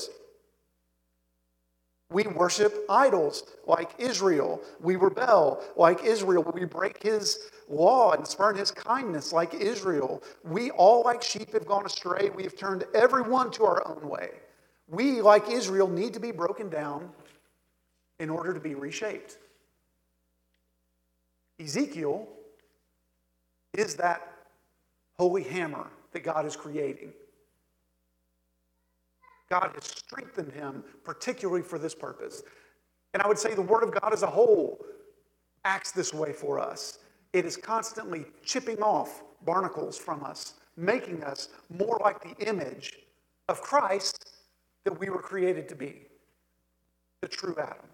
[2.10, 4.60] We worship idols like Israel.
[4.80, 6.44] We rebel like Israel.
[6.54, 10.22] We break his law and spurn his kindness like Israel.
[10.44, 12.30] We all, like sheep, have gone astray.
[12.34, 14.30] We have turned everyone to our own way.
[14.88, 17.10] We, like Israel, need to be broken down
[18.18, 19.38] in order to be reshaped.
[21.58, 22.28] Ezekiel
[23.72, 24.32] is that
[25.16, 27.12] holy hammer that God is creating.
[29.50, 32.42] God has strengthened him, particularly for this purpose.
[33.12, 34.84] And I would say the Word of God as a whole
[35.64, 36.98] acts this way for us.
[37.32, 42.98] It is constantly chipping off barnacles from us, making us more like the image
[43.48, 44.33] of Christ
[44.84, 46.06] that we were created to be
[47.20, 47.88] the true Adam.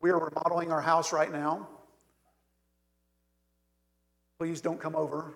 [0.00, 1.68] We are remodeling our house right now.
[4.38, 5.34] Please don't come over.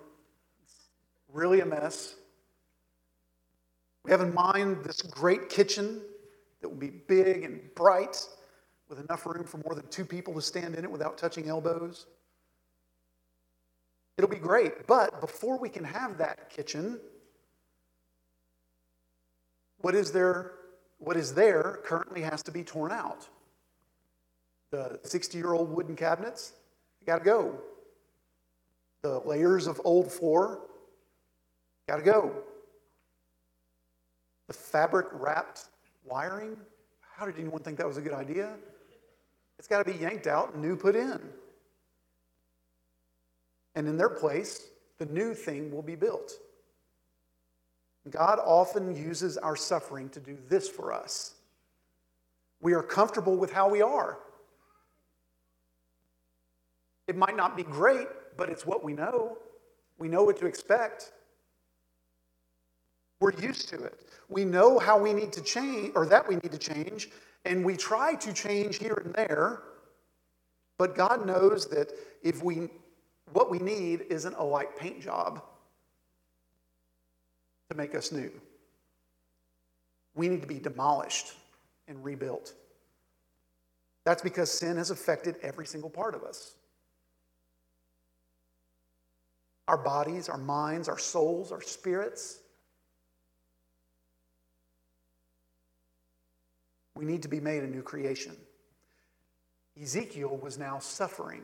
[0.63, 0.89] It's
[1.31, 2.15] really a mess.
[4.05, 6.01] We have in mind this great kitchen
[6.61, 8.25] that will be big and bright
[8.87, 12.05] with enough room for more than two people to stand in it without touching elbows.
[14.17, 14.87] It'll be great.
[14.87, 16.99] But before we can have that kitchen,
[19.83, 20.53] what is there,
[20.97, 23.27] what is there currently has to be torn out.
[24.71, 26.53] The 60 year old wooden cabinets,
[27.05, 27.59] got to go.
[29.01, 30.61] The layers of old floor,
[31.89, 32.31] got to go.
[34.47, 35.65] The fabric wrapped
[36.05, 36.55] wiring,
[37.01, 38.53] how did anyone think that was a good idea?
[39.59, 41.19] It's got to be yanked out and new put in.
[43.75, 44.65] And in their place,
[44.97, 46.39] the new thing will be built.
[48.09, 51.35] God often uses our suffering to do this for us.
[52.61, 54.19] We are comfortable with how we are.
[57.07, 59.37] It might not be great, but it's what we know.
[59.97, 61.11] We know what to expect.
[63.19, 64.01] We're used to it.
[64.29, 67.09] We know how we need to change, or that we need to change,
[67.45, 69.63] and we try to change here and there.
[70.77, 72.69] But God knows that if we,
[73.31, 75.41] what we need isn't a light paint job
[77.69, 78.31] to make us new.
[80.15, 81.33] We need to be demolished
[81.87, 82.53] and rebuilt.
[84.05, 86.55] That's because sin has affected every single part of us.
[89.67, 92.39] Our bodies, our minds, our souls, our spirits.
[96.95, 98.35] We need to be made a new creation.
[99.81, 101.43] Ezekiel was now suffering.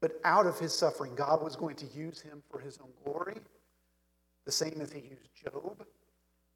[0.00, 3.38] But out of his suffering, God was going to use him for his own glory,
[4.48, 5.84] the same as he used Job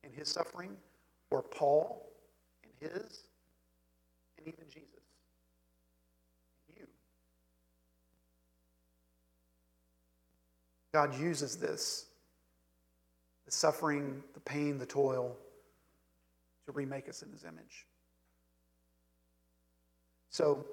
[0.02, 0.74] in his suffering,
[1.30, 2.10] or Paul
[2.64, 3.24] in his,
[4.38, 4.88] and even Jesus.
[6.74, 6.86] You.
[10.94, 12.06] God uses this
[13.44, 15.36] the suffering, the pain, the toil
[16.64, 17.86] to remake us in his image.
[20.30, 20.64] So,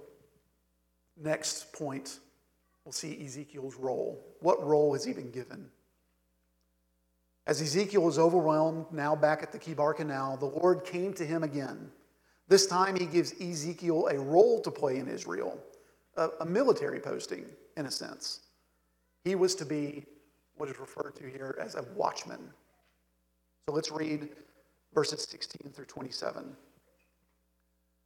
[1.21, 2.19] next point,
[2.85, 4.25] we'll see Ezekiel's role.
[4.39, 5.69] What role has he been given?
[7.49, 11.41] As Ezekiel is overwhelmed, now back at the Chebar Canal, the Lord came to him
[11.41, 11.89] again.
[12.47, 15.57] This time he gives Ezekiel a role to play in Israel,
[16.15, 18.41] a, a military posting, in a sense.
[19.23, 20.05] He was to be
[20.57, 22.51] what is referred to here as a watchman.
[23.67, 24.29] So let's read
[24.93, 26.55] verses 16 through 27.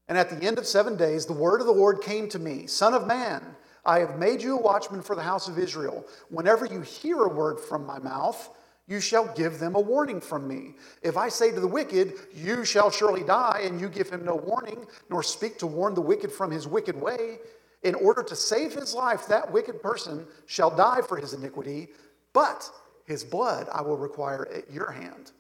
[0.08, 2.66] And at the end of seven days, the word of the Lord came to me
[2.66, 3.44] Son of man,
[3.86, 6.06] I have made you a watchman for the house of Israel.
[6.30, 8.50] Whenever you hear a word from my mouth,
[8.88, 10.76] you shall give them a warning from me.
[11.02, 14.36] If I say to the wicked, You shall surely die, and you give him no
[14.36, 17.40] warning, nor speak to warn the wicked from his wicked way,
[17.84, 21.90] in order to save his life, that wicked person shall die for his iniquity,
[22.34, 22.70] but
[23.06, 25.32] his blood I will require at your hand.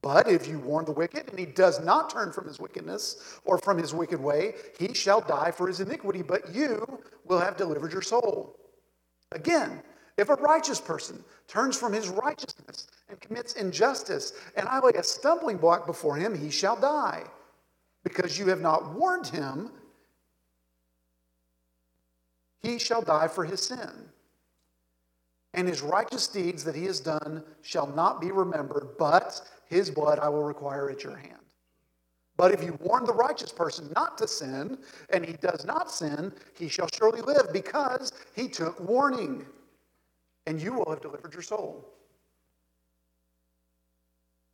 [0.00, 3.58] But if you warn the wicked and he does not turn from his wickedness or
[3.58, 7.92] from his wicked way, he shall die for his iniquity, but you will have delivered
[7.92, 8.56] your soul.
[9.32, 9.82] Again,
[10.18, 15.02] if a righteous person turns from his righteousness and commits injustice, and I lay a
[15.02, 17.22] stumbling block before him, he shall die.
[18.02, 19.70] Because you have not warned him,
[22.60, 24.10] he shall die for his sin.
[25.54, 30.18] And his righteous deeds that he has done shall not be remembered, but his blood
[30.18, 31.34] I will require at your hand.
[32.36, 34.78] But if you warn the righteous person not to sin,
[35.10, 39.46] and he does not sin, he shall surely live because he took warning,
[40.48, 41.86] and you will have delivered your soul.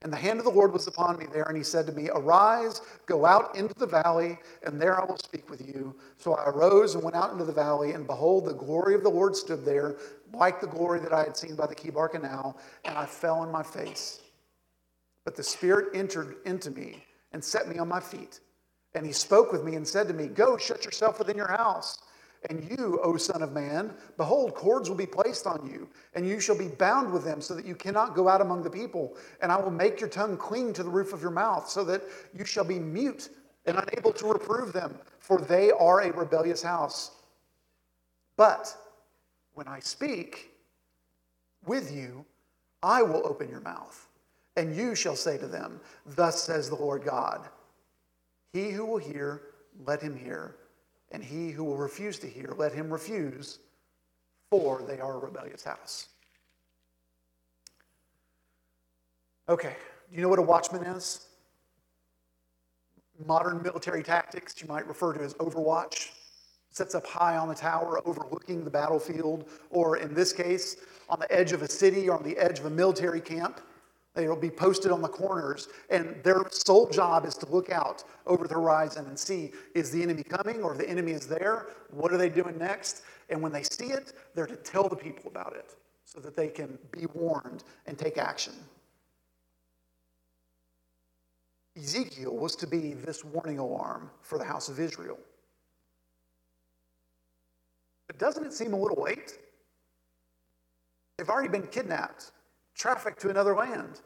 [0.02, 2.10] And the hand of the Lord was upon me there, and he said to me,
[2.12, 5.94] Arise, go out into the valley, and there I will speak with you.
[6.18, 9.08] So I arose and went out into the valley, and behold, the glory of the
[9.08, 9.96] Lord stood there,
[10.32, 13.52] like the glory that I had seen by the Chebar Canal, and I fell on
[13.52, 14.20] my face.
[15.24, 18.40] But the Spirit entered into me and set me on my feet.
[18.94, 21.98] And he spoke with me and said to me, Go, shut yourself within your house.
[22.50, 26.40] And you, O Son of Man, behold, cords will be placed on you, and you
[26.40, 29.16] shall be bound with them, so that you cannot go out among the people.
[29.40, 32.02] And I will make your tongue cling to the roof of your mouth, so that
[32.36, 33.30] you shall be mute
[33.66, 37.12] and unable to reprove them, for they are a rebellious house.
[38.36, 38.76] But
[39.54, 40.50] when I speak
[41.66, 42.26] with you,
[42.82, 44.08] I will open your mouth
[44.56, 47.48] and you shall say to them, Thus says the Lord God
[48.52, 49.42] He who will hear,
[49.84, 50.56] let him hear,
[51.10, 53.58] and he who will refuse to hear, let him refuse,
[54.50, 56.08] for they are a rebellious house.
[59.48, 59.76] Okay,
[60.10, 61.26] do you know what a watchman is?
[63.26, 66.10] Modern military tactics you might refer to as overwatch.
[66.70, 70.76] Sits up high on the tower overlooking the battlefield, or in this case,
[71.08, 73.60] on the edge of a city or on the edge of a military camp.
[74.14, 78.46] They'll be posted on the corners, and their sole job is to look out over
[78.46, 81.66] the horizon and see is the enemy coming or the enemy is there?
[81.90, 83.02] What are they doing next?
[83.28, 86.48] And when they see it, they're to tell the people about it so that they
[86.48, 88.52] can be warned and take action.
[91.76, 95.18] Ezekiel was to be this warning alarm for the house of Israel.
[98.06, 99.38] But doesn't it seem a little late?
[101.18, 102.30] They've already been kidnapped,
[102.74, 104.00] trafficked to another land.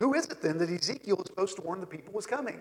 [0.00, 2.60] Who is it then that Ezekiel is supposed to warn the people was coming?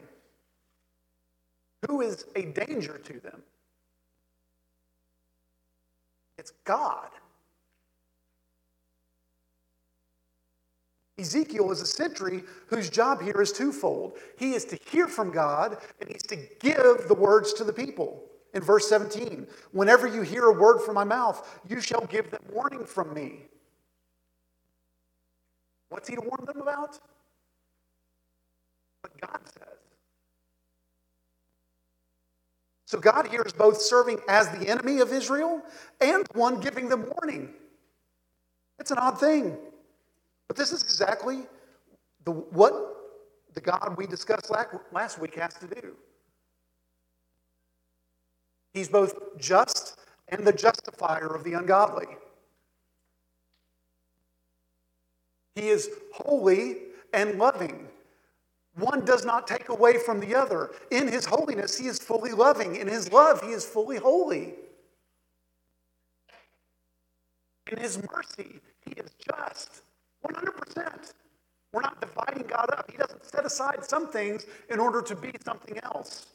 [1.88, 3.43] Who is a danger to them?
[6.38, 7.09] It's God.
[11.17, 14.17] Ezekiel is a sentry whose job here is twofold.
[14.38, 18.23] He is to hear from God and he's to give the words to the people.
[18.55, 22.41] In verse 17, whenever you hear a word from my mouth, you shall give them
[22.49, 23.41] warning from me.
[25.89, 26.97] What's he to warn them about?
[29.01, 29.77] What God says.
[32.85, 35.61] So God here is both serving as the enemy of Israel
[35.99, 37.53] and one giving them warning.
[38.79, 39.57] It's an odd thing.
[40.47, 41.41] But this is exactly
[42.23, 42.73] the, what
[43.53, 44.49] the God we discussed
[44.93, 45.95] last week has to do.
[48.76, 49.97] He's both just
[50.28, 52.07] and the justifier of the ungodly.
[55.55, 56.80] He is holy
[57.13, 57.88] and loving.
[58.78, 60.71] One does not take away from the other.
[60.91, 62.76] In his holiness, he is fully loving.
[62.76, 64.55] In his love, he is fully holy.
[67.71, 69.84] In his mercy, he is just.
[70.28, 71.13] 100%.
[71.71, 72.91] We're not dividing God up.
[72.91, 76.28] He doesn't set aside some things in order to be something else.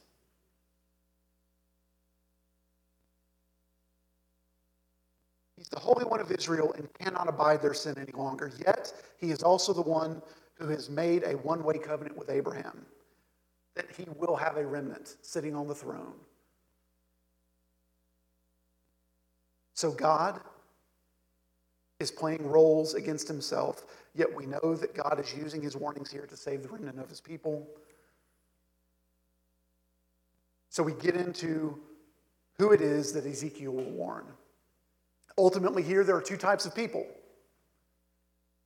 [5.61, 8.51] He's the Holy One of Israel and cannot abide their sin any longer.
[8.65, 10.19] Yet, he is also the one
[10.55, 12.83] who has made a one way covenant with Abraham
[13.75, 16.15] that he will have a remnant sitting on the throne.
[19.75, 20.41] So, God
[21.99, 23.85] is playing roles against himself,
[24.15, 27.07] yet we know that God is using his warnings here to save the remnant of
[27.07, 27.67] his people.
[30.69, 31.77] So we get into
[32.57, 34.25] who it is that Ezekiel will warn.
[35.37, 37.05] Ultimately, here there are two types of people.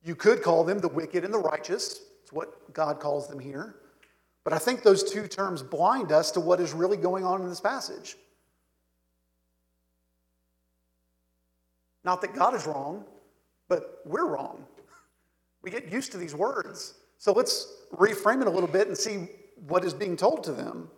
[0.02, 2.00] You could call them the wicked and the righteous.
[2.22, 3.76] It's what God calls them here.
[4.44, 7.48] But I think those two terms blind us to what is really going on in
[7.48, 8.16] this passage.
[12.04, 13.04] Not that God is wrong,
[13.68, 14.64] but we're wrong.
[15.62, 16.94] We get used to these words.
[17.18, 19.28] So let's reframe it a little bit and see
[19.66, 20.88] what is being told to them.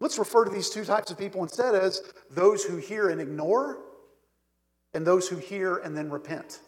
[0.00, 3.78] Let's refer to these two types of people instead as those who hear and ignore,
[4.98, 6.58] and those who hear and then repent.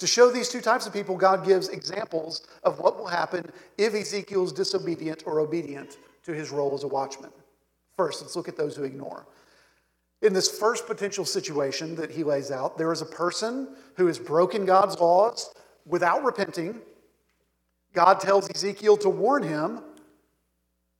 [0.00, 3.48] To show these two types of people, God gives examples of what will happen
[3.78, 7.30] if Ezekiel is disobedient or obedient to his role as a watchman.
[7.96, 9.24] First, let's look at those who ignore.
[10.20, 14.18] In this first potential situation that he lays out, there is a person who has
[14.18, 15.54] broken God's laws
[15.86, 16.80] without repenting.
[17.92, 19.80] God tells Ezekiel to warn him,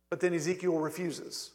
[0.09, 1.51] but then Ezekiel refuses.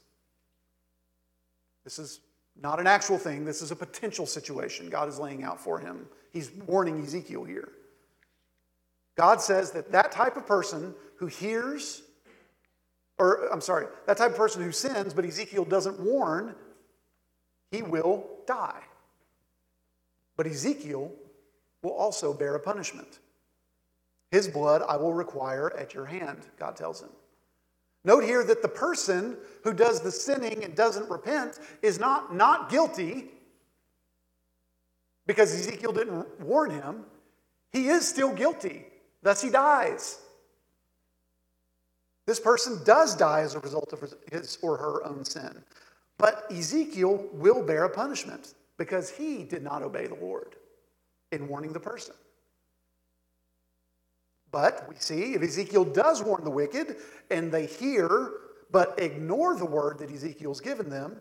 [1.86, 2.20] This is
[2.62, 6.08] not an actual thing, this is a potential situation God is laying out for him.
[6.32, 7.70] He's warning Ezekiel here.
[9.16, 12.02] God says that that type of person who hears,
[13.18, 16.56] or I'm sorry, that type of person who sins, but Ezekiel doesn't warn,
[17.72, 18.82] he will die.
[20.36, 21.12] But Ezekiel
[21.82, 23.20] will also bear a punishment.
[24.32, 27.10] His blood I will require at your hand, God tells him.
[28.06, 32.70] Note here that the person who does the sinning and doesn't repent is not not
[32.70, 33.32] guilty
[35.26, 37.04] because Ezekiel didn't warn him.
[37.72, 38.86] He is still guilty,
[39.24, 40.20] thus he dies.
[42.28, 45.64] This person does die as a result of his or her own sin.
[46.18, 50.56] But Ezekiel will bear a punishment because he did not obey the Lord
[51.32, 52.16] in warning the person.
[54.56, 56.96] But we see if Ezekiel does warn the wicked
[57.30, 58.32] and they hear
[58.72, 61.20] but ignore the word that Ezekiel's given them,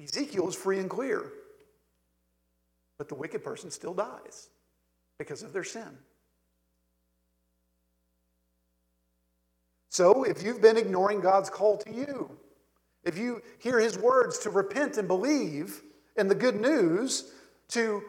[0.00, 1.32] Ezekiel is free and clear.
[2.98, 4.48] But the wicked person still dies
[5.18, 5.98] because of their sin.
[9.88, 12.30] So if you've been ignoring God's call to you,
[13.02, 15.82] if you hear his words to repent and believe
[16.16, 17.32] in the good news,
[17.70, 18.04] to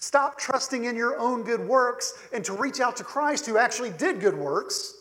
[0.00, 3.90] stop trusting in your own good works, and to reach out to Christ who actually
[3.90, 4.94] did good works,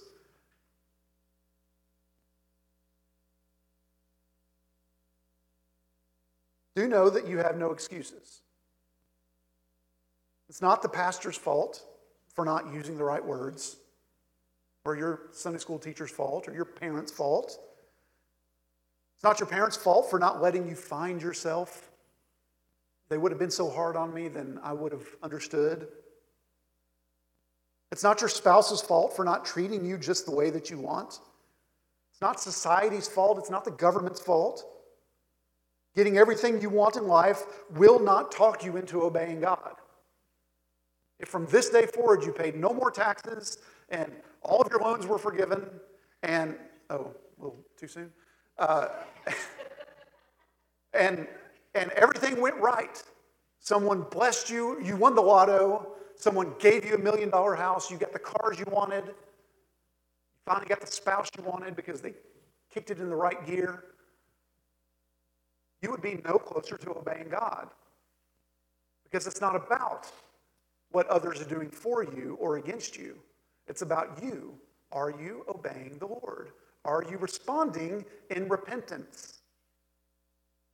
[6.75, 8.41] do know that you have no excuses.
[10.47, 11.83] It's not the pastor's fault
[12.33, 13.77] for not using the right words.
[14.85, 17.59] or your Sunday school teacher's fault or your parents' fault.
[19.15, 21.88] It's not your parents' fault for not letting you find yourself.
[23.09, 25.87] They would have been so hard on me, then I would have understood.
[27.91, 31.19] It's not your spouse's fault for not treating you just the way that you want.
[32.11, 33.39] It's not society's fault.
[33.39, 34.63] It's not the government's fault.
[35.95, 39.75] Getting everything you want in life will not talk you into obeying God.
[41.19, 43.57] If from this day forward you paid no more taxes
[43.89, 45.65] and all of your loans were forgiven,
[46.23, 46.55] and
[46.89, 48.11] oh, a little too soon,
[48.57, 48.89] uh,
[50.93, 51.27] and
[51.75, 53.01] and everything went right.
[53.59, 57.97] Someone blessed you, you won the lotto, someone gave you a million dollar house, you
[57.97, 59.13] got the cars you wanted, you
[60.45, 62.13] finally got the spouse you wanted because they
[62.73, 63.83] kicked it in the right gear.
[65.81, 67.69] You would be no closer to obeying God
[69.03, 70.11] because it's not about
[70.91, 73.17] what others are doing for you or against you.
[73.67, 74.55] It's about you.
[74.91, 76.51] Are you obeying the Lord?
[76.85, 79.38] Are you responding in repentance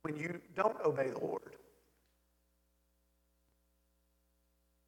[0.06, 1.56] when you don't obey the Lord?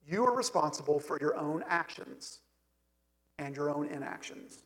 [0.06, 2.38] You are responsible for your own actions
[3.40, 4.62] and your own inactions.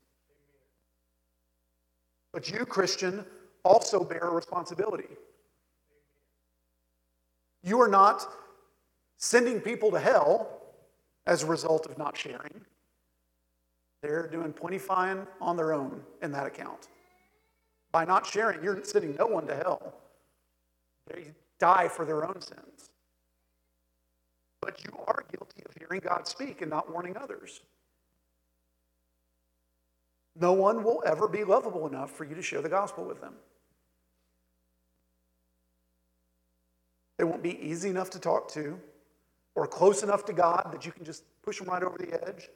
[2.35, 3.25] But you, Christian,
[3.65, 5.09] also bear a responsibility.
[7.63, 8.31] You are not
[9.17, 10.61] sending people to hell
[11.27, 12.61] as a result of not sharing.
[14.03, 16.89] They're doing plenty fine on their own in that account.
[17.91, 19.95] By not sharing, you're sending no one to hell.
[21.07, 22.91] They die for their own sins.
[24.61, 27.61] But you are guilty of hearing God speak and not warning others.
[30.39, 33.35] No one will ever be lovable enough for you to share the gospel with them.
[37.19, 38.79] They won't be easy enough to talk to
[39.55, 42.49] or close enough to God that you can just push them right over the edge.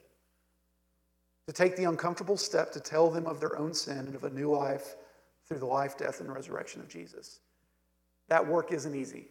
[1.47, 4.29] To take the uncomfortable step to tell them of their own sin and of a
[4.29, 4.95] new life
[5.47, 7.39] through the life, death, and resurrection of Jesus.
[8.29, 9.27] That work isn't easy.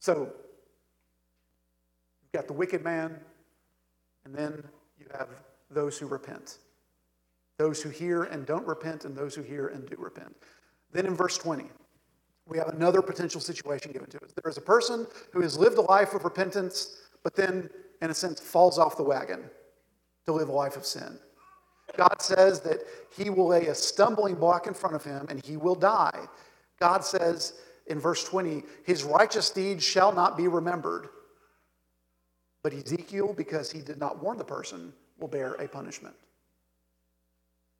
[0.00, 0.32] So,
[2.22, 3.20] you've got the wicked man,
[4.24, 4.64] and then
[4.98, 5.28] you have
[5.70, 6.58] those who repent.
[7.58, 10.34] Those who hear and don't repent, and those who hear and do repent.
[10.92, 11.66] Then in verse 20,
[12.48, 14.32] we have another potential situation given to us.
[14.42, 17.68] There is a person who has lived a life of repentance, but then,
[18.00, 19.50] in a sense, falls off the wagon
[20.26, 21.18] to live a life of sin.
[21.96, 22.80] God says that
[23.16, 26.26] he will lay a stumbling block in front of him and he will die.
[26.78, 27.54] God says
[27.86, 31.08] in verse 20, his righteous deeds shall not be remembered.
[32.62, 36.14] But Ezekiel, because he did not warn the person, will bear a punishment.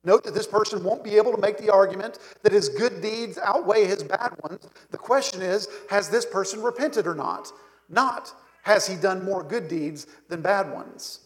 [0.03, 3.39] Note that this person won't be able to make the argument that his good deeds
[3.39, 4.67] outweigh his bad ones.
[4.91, 7.49] The question is has this person repented or not?
[7.89, 8.33] Not
[8.63, 11.21] has he done more good deeds than bad ones?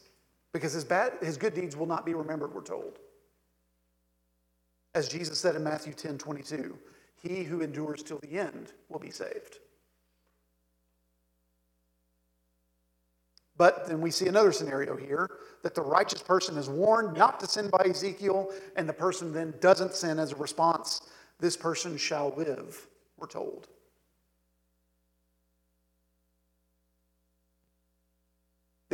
[0.55, 3.01] Because his, bad, his good deeds will not be remembered, we're told.
[4.95, 6.79] As Jesus said in Matthew 10 22,
[7.21, 9.59] he who endures till the end will be saved.
[13.57, 15.29] But then we see another scenario here
[15.63, 19.55] that the righteous person is warned not to sin by Ezekiel, and the person then
[19.61, 21.03] doesn't sin as a response.
[21.41, 22.87] This person shall live,
[23.17, 23.67] we're told.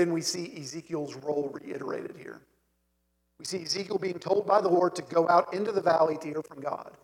[0.00, 2.40] Then we see Ezekiel's role reiterated here.
[3.38, 6.26] We see Ezekiel being told by the Lord to go out into the valley to
[6.26, 6.96] hear from God.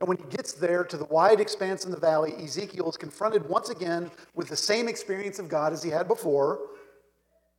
[0.00, 3.48] And when he gets there to the wide expanse in the valley, Ezekiel is confronted
[3.48, 6.58] once again with the same experience of God as he had before.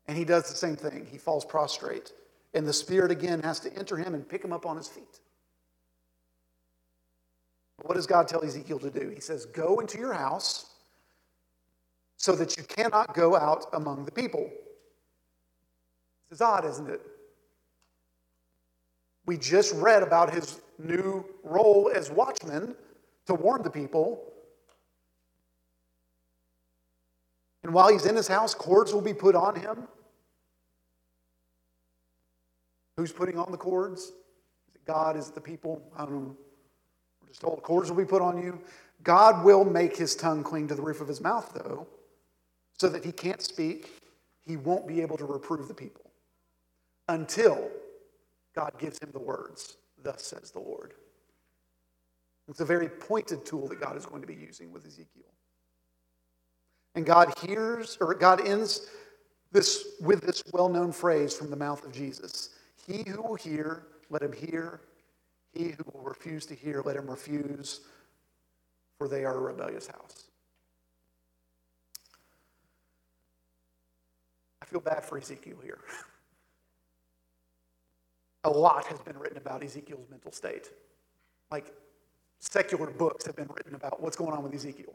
[0.10, 1.08] And he does the same thing.
[1.10, 2.12] He falls prostrate.
[2.54, 5.22] And the Spirit again has to enter him and pick him up on his feet.
[7.84, 9.08] What does God tell Ezekiel to do?
[9.08, 10.74] He says, Go into your house
[12.18, 14.50] so that you cannot go out among the people.
[16.30, 17.02] This is odd, isn't it?
[19.26, 22.76] We just read about his new role as watchman
[23.28, 24.24] to warn the people.
[27.64, 29.88] And while he's in his house, cords will be put on him.
[32.96, 34.12] Who's putting on the cords?
[34.86, 35.18] God?
[35.18, 35.82] Is the people?
[35.96, 36.38] I don't know.
[37.22, 38.60] We're just told cords will be put on you.
[39.04, 41.88] God will make his tongue cling to the roof of his mouth, though,
[42.80, 44.02] so that he can't speak.
[44.46, 46.12] He won't be able to reprove the people
[47.08, 47.70] until
[48.56, 50.94] God gives him the words, Thus says the Lord.
[52.48, 55.24] It's a very pointed tool that God is going to be using with Ezekiel.
[56.96, 58.88] And God hears, or God ends
[59.52, 62.50] this with this well known phrase from the mouth of Jesus
[62.88, 64.82] He who will hear, let him hear.
[65.54, 67.82] He who will refuse to hear, let him refuse,
[68.98, 70.27] for they are a rebellious house.
[74.70, 75.80] Feel bad for Ezekiel here.
[78.44, 80.70] A lot has been written about Ezekiel's mental state.
[81.52, 81.74] Like
[82.40, 84.94] secular books have been written about what's going on with Ezekiel.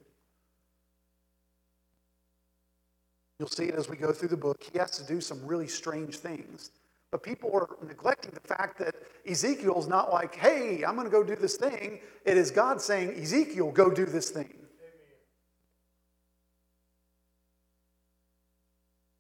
[3.39, 4.63] You'll see it as we go through the book.
[4.73, 6.71] He has to do some really strange things.
[7.11, 8.95] But people are neglecting the fact that
[9.27, 12.01] Ezekiel's not like, hey, I'm going to go do this thing.
[12.25, 14.55] It is God saying, Ezekiel, go do this thing.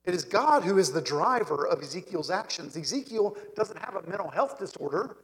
[0.04, 2.76] It is God who is the driver of Ezekiel's actions.
[2.76, 5.16] Ezekiel doesn't have a mental health disorder.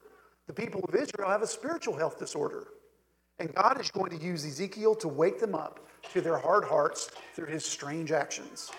[0.47, 2.68] The people of Israel have a spiritual health disorder.
[3.41, 7.11] And God is going to use Ezekiel to wake them up to their hard hearts
[7.35, 8.70] through his strange actions.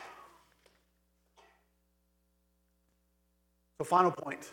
[3.77, 4.51] So, final point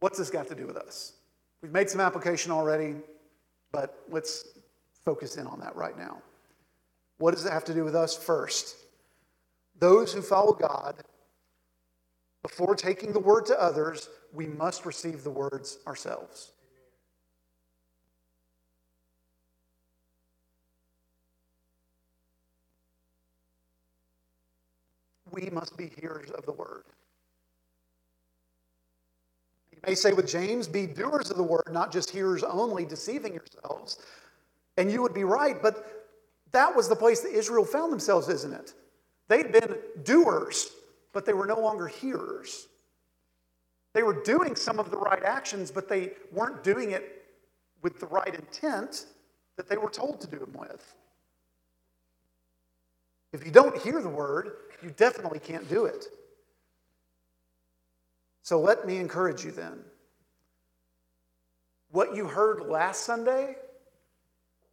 [0.00, 1.14] what's this got to do with us?
[1.62, 2.96] We've made some application already,
[3.72, 4.44] but let's
[5.04, 6.20] focus in on that right now.
[7.18, 8.76] What does it have to do with us first?
[9.84, 10.94] Those who follow God,
[12.42, 16.52] before taking the word to others, we must receive the words ourselves.
[25.30, 26.84] We must be hearers of the word
[29.70, 33.34] You may say with James, be doers of the word, not just hearers only, deceiving
[33.34, 33.98] yourselves.
[34.78, 36.06] And you would be right, but
[36.52, 38.72] that was the place that Israel found themselves, isn't it?
[39.28, 40.70] They'd been doers,
[41.12, 42.68] but they were no longer hearers.
[43.94, 47.24] They were doing some of the right actions, but they weren't doing it
[47.82, 49.06] with the right intent
[49.56, 50.94] that they were told to do them with.
[53.32, 54.52] If you don't hear the word,
[54.82, 56.06] you definitely can't do it.
[58.42, 59.78] So let me encourage you then.
[61.90, 63.56] What you heard last Sunday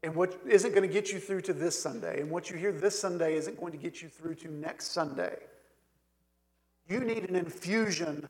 [0.04, 2.72] and what isn't going to get you through to this Sunday, and what you hear
[2.72, 5.38] this Sunday isn't going to get you through to next Sunday.
[6.88, 8.28] You need an infusion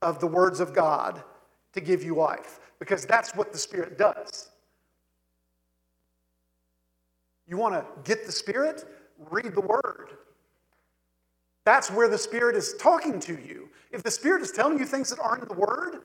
[0.00, 1.22] of the words of God
[1.72, 4.48] to give you life because that's what the Spirit does.
[7.48, 8.84] You want to get the Spirit?
[9.30, 10.10] Read the Word.
[11.64, 13.68] That's where the Spirit is talking to you.
[13.90, 16.02] If the Spirit is telling you things that aren't in the Word,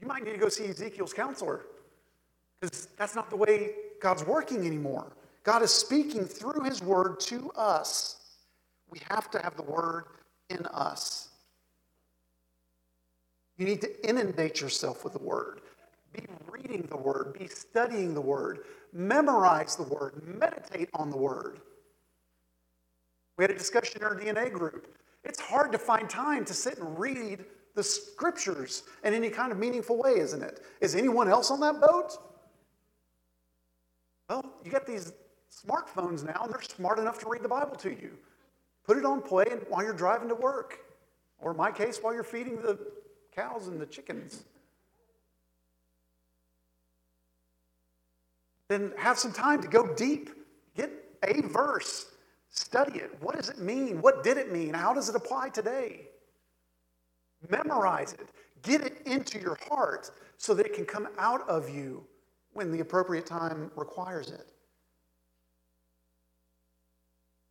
[0.00, 1.66] you might need to go see Ezekiel's counselor
[2.60, 5.06] because that's not the way God's working anymore.
[5.44, 8.16] God is speaking through His Word to us.
[8.90, 10.04] We have to have the Word
[10.48, 11.28] in us.
[13.56, 15.60] You need to inundate yourself with the Word.
[16.12, 18.60] Be reading the Word, be studying the Word,
[18.92, 21.60] memorize the Word, meditate on the Word.
[23.36, 24.96] We had a discussion in our DNA group.
[25.24, 27.44] It's hard to find time to sit and read
[27.74, 30.60] the scriptures in any kind of meaningful way, isn't it?
[30.80, 32.16] Is anyone else on that boat?
[34.30, 35.12] Well, you got these
[35.52, 38.12] smartphones now, and they're smart enough to read the Bible to you.
[38.86, 40.78] Put it on play while you're driving to work,
[41.40, 42.78] or in my case, while you're feeding the
[43.34, 44.44] cows and the chickens.
[48.68, 50.30] Then have some time to go deep.
[50.76, 50.92] Get
[51.24, 52.06] a verse
[52.50, 53.16] Study it.
[53.20, 54.02] What does it mean?
[54.02, 54.74] What did it mean?
[54.74, 56.08] How does it apply today?
[57.48, 58.28] Memorize it.
[58.62, 62.04] Get it into your heart so that it can come out of you
[62.52, 64.46] when the appropriate time requires it.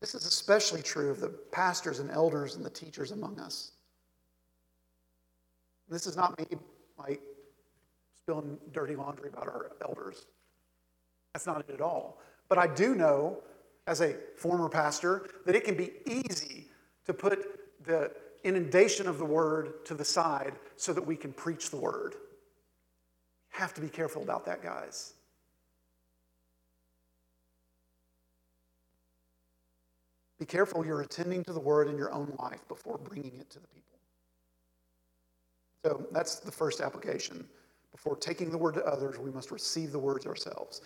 [0.02, 3.72] This is especially true of the pastors and elders and the teachers among us.
[5.89, 6.45] This is not me
[6.97, 7.22] like
[8.24, 10.26] spilling dirty laundry about our elders.
[11.34, 12.22] That's not it at all.
[12.47, 13.39] But I do know
[13.88, 16.68] as a former pastor that it can be easy
[17.06, 18.12] to put the
[18.43, 22.16] inundation of the word to the side so that we can preach the word.
[23.50, 25.14] Have to be careful about that, guys.
[30.39, 33.60] Be careful you're attending to the word in your own life before bringing it to
[33.60, 33.97] the people.
[35.84, 37.45] So that's the first application.
[37.91, 40.82] Before taking the word to others, we must receive the words ourselves.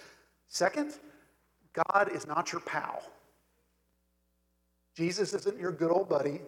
[0.47, 0.93] Second,
[1.73, 3.03] God is not your pal.
[4.95, 6.41] Jesus isn't your good old buddy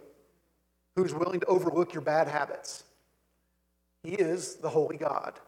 [0.96, 2.84] who's willing to overlook your bad habits.
[4.04, 5.40] He is the holy God,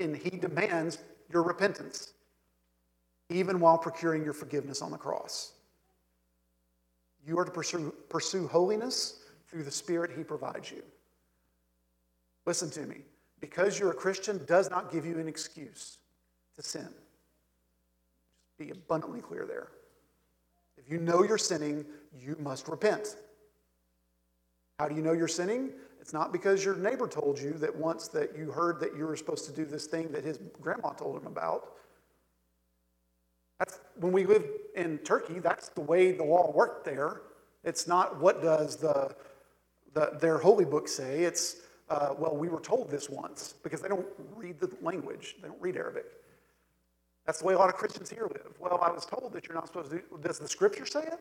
[0.00, 0.98] and He demands
[1.30, 2.12] your repentance,
[3.28, 5.52] even while procuring your forgiveness on the cross.
[7.26, 10.82] You are to pursue, pursue holiness through the Spirit He provides you.
[12.46, 12.96] Listen to me.
[13.40, 15.98] Because you're a Christian does not give you an excuse
[16.56, 16.88] to sin
[18.46, 19.68] Just be abundantly clear there.
[20.76, 21.84] If you know you're sinning,
[22.18, 23.16] you must repent.
[24.78, 25.70] How do you know you're sinning?
[26.08, 29.14] It's not because your neighbor told you that once that you heard that you were
[29.14, 31.74] supposed to do this thing that his grandma told him about.
[33.58, 37.20] That's when we lived in Turkey, that's the way the law worked there.
[37.62, 39.14] It's not what does the
[39.92, 41.56] the, their holy book say it's,
[41.90, 45.60] uh, well, we were told this once because they don't read the language, they don't
[45.60, 46.06] read Arabic.
[47.26, 48.54] That's the way a lot of Christians here live.
[48.58, 50.02] Well, I was told that you're not supposed to do.
[50.22, 51.20] Does the scripture say it?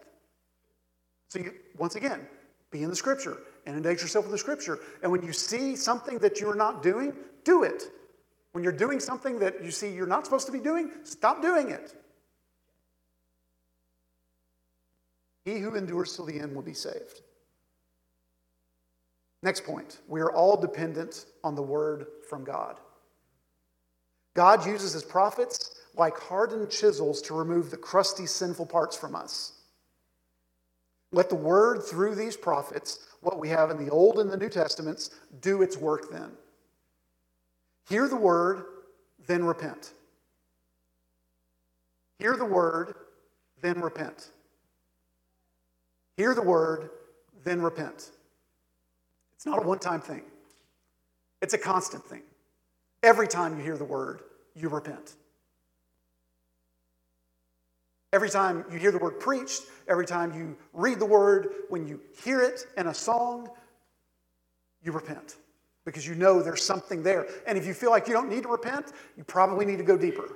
[1.28, 2.26] So, you, once again,
[2.72, 4.80] be in the scripture, and inundate yourself with the scripture.
[5.02, 7.14] And when you see something that you're not doing,
[7.44, 7.84] do it.
[8.52, 11.70] When you're doing something that you see you're not supposed to be doing, stop doing
[11.70, 11.94] it.
[15.46, 17.22] He who endures till the end will be saved.
[19.44, 22.80] Next point we are all dependent on the word from God.
[24.36, 29.54] God uses his prophets like hardened chisels to remove the crusty, sinful parts from us.
[31.12, 34.50] Let the word through these prophets, what we have in the Old and the New
[34.50, 36.32] Testaments, do its work then.
[37.88, 38.66] Hear the word,
[39.28, 39.94] then repent.
[42.20, 42.96] Hear the word,
[43.62, 44.32] then repent.
[46.18, 46.90] Hear the word,
[47.44, 48.12] then repent.
[49.36, 50.24] It's not a one time thing,
[51.42, 52.24] it's a constant thing.
[53.04, 54.22] Every time you hear the word,
[54.56, 55.16] you repent.
[58.18, 62.02] Every time you hear the word preached, every time you read the word, when you
[62.24, 63.48] hear it in a song,
[64.82, 65.36] you repent
[65.86, 67.28] because you know there's something there.
[67.46, 69.96] And if you feel like you don't need to repent, you probably need to go
[69.96, 70.30] deeper.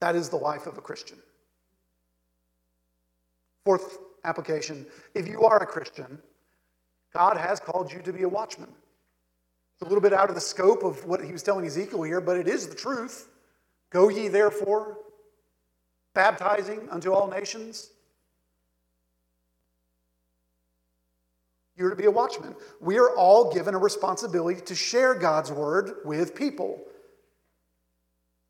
[0.00, 1.18] That is the life of a Christian.
[3.64, 6.18] Fourth application if you are a Christian,
[7.14, 8.70] God has called you to be a watchman.
[9.74, 12.20] It's a little bit out of the scope of what he was telling Ezekiel here,
[12.20, 13.28] but it is the truth.
[13.90, 14.98] Go ye therefore,
[16.14, 17.90] baptizing unto all nations.
[21.76, 22.54] You're to be a watchman.
[22.80, 26.82] We are all given a responsibility to share God's word with people.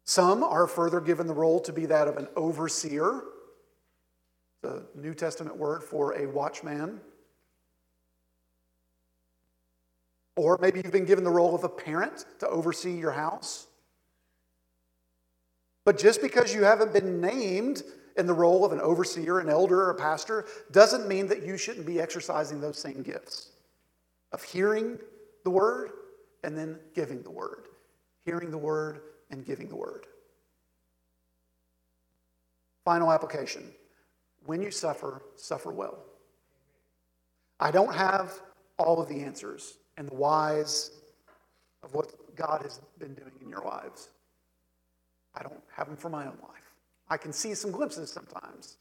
[0.04, 3.22] Some are further given the role to be that of an overseer,
[4.62, 7.00] the New Testament word for a watchman.
[10.36, 13.66] Or maybe you've been given the role of a parent to oversee your house.
[15.84, 17.82] But just because you haven't been named
[18.16, 21.56] in the role of an overseer, an elder, or a pastor doesn't mean that you
[21.56, 23.50] shouldn't be exercising those same gifts
[24.32, 24.98] of hearing
[25.44, 25.90] the word
[26.44, 27.66] and then giving the word.
[28.24, 30.06] Hearing the word and giving the word.
[32.84, 33.64] Final application
[34.44, 36.04] when you suffer, suffer well.
[37.60, 38.40] I don't have
[38.78, 40.90] all of the answers and the whys
[41.82, 44.08] of what God has been doing in your lives.
[45.34, 46.74] I don't have them for my own life.
[47.08, 48.76] I can see some glimpses sometimes.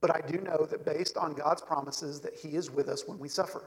[0.00, 3.18] But I do know that based on God's promises that he is with us when
[3.18, 3.62] we suffer.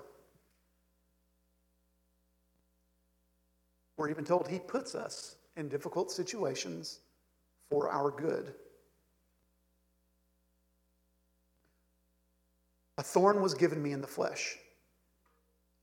[3.98, 7.00] We're even told he puts us in difficult situations
[7.70, 8.54] for our good.
[12.98, 14.58] A thorn was given me in the flesh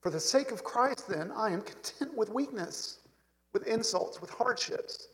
[0.00, 3.00] For the sake of Christ, then, I am content with weakness,
[3.52, 5.08] with insults, with hardships,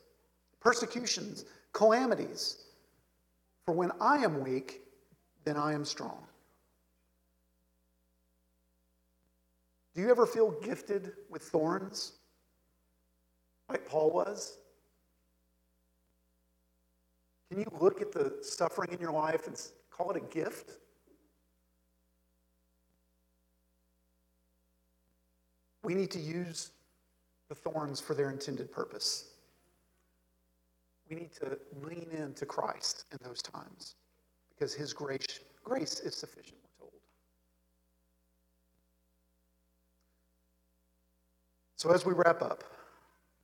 [0.60, 2.64] persecutions, calamities.
[3.64, 4.82] For when I am weak,
[5.44, 6.26] then I am strong.
[9.94, 12.12] Do you ever feel gifted with thorns
[13.68, 14.58] like Paul was?
[17.48, 19.60] Can you look at the suffering in your life and
[19.90, 20.72] call it a gift?
[25.84, 26.70] We need to use
[27.48, 29.34] the thorns for their intended purpose.
[31.08, 33.96] We need to lean into Christ in those times
[34.48, 37.00] because his grace, grace is sufficient, we're told.
[41.76, 42.64] So, as we wrap up,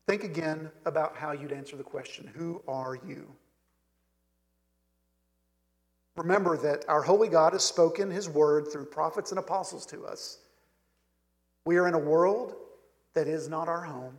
[0.09, 3.28] think again about how you'd answer the question Who are you?
[6.16, 10.39] Remember that our holy God has spoken his word through prophets and apostles to us.
[11.64, 12.54] We are in a world
[13.14, 14.16] that is not our home.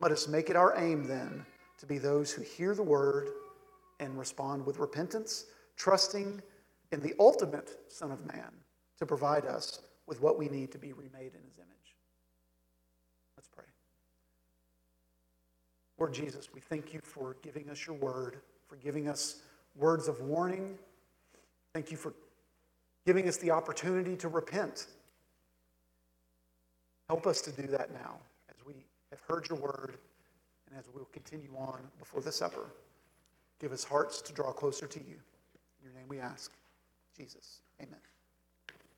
[0.00, 1.44] Let us make it our aim then
[1.78, 3.28] to be those who hear the word
[4.00, 6.42] and respond with repentance, trusting
[6.92, 8.50] in the ultimate Son of Man
[8.98, 11.96] to provide us with what we need to be remade in his image.
[13.36, 13.64] Let's pray.
[15.98, 19.42] Lord Jesus, we thank you for giving us your word, for giving us
[19.74, 20.78] words of warning.
[21.74, 22.14] Thank you for
[23.06, 24.88] giving us the opportunity to repent.
[27.08, 28.16] Help us to do that now
[28.50, 28.74] as we
[29.10, 29.94] have heard your word
[30.68, 32.66] and as we'll continue on before the supper.
[33.60, 35.14] Give us hearts to draw closer to you.
[35.80, 36.52] In your name we ask.
[37.16, 37.60] Jesus.
[37.80, 38.00] Amen.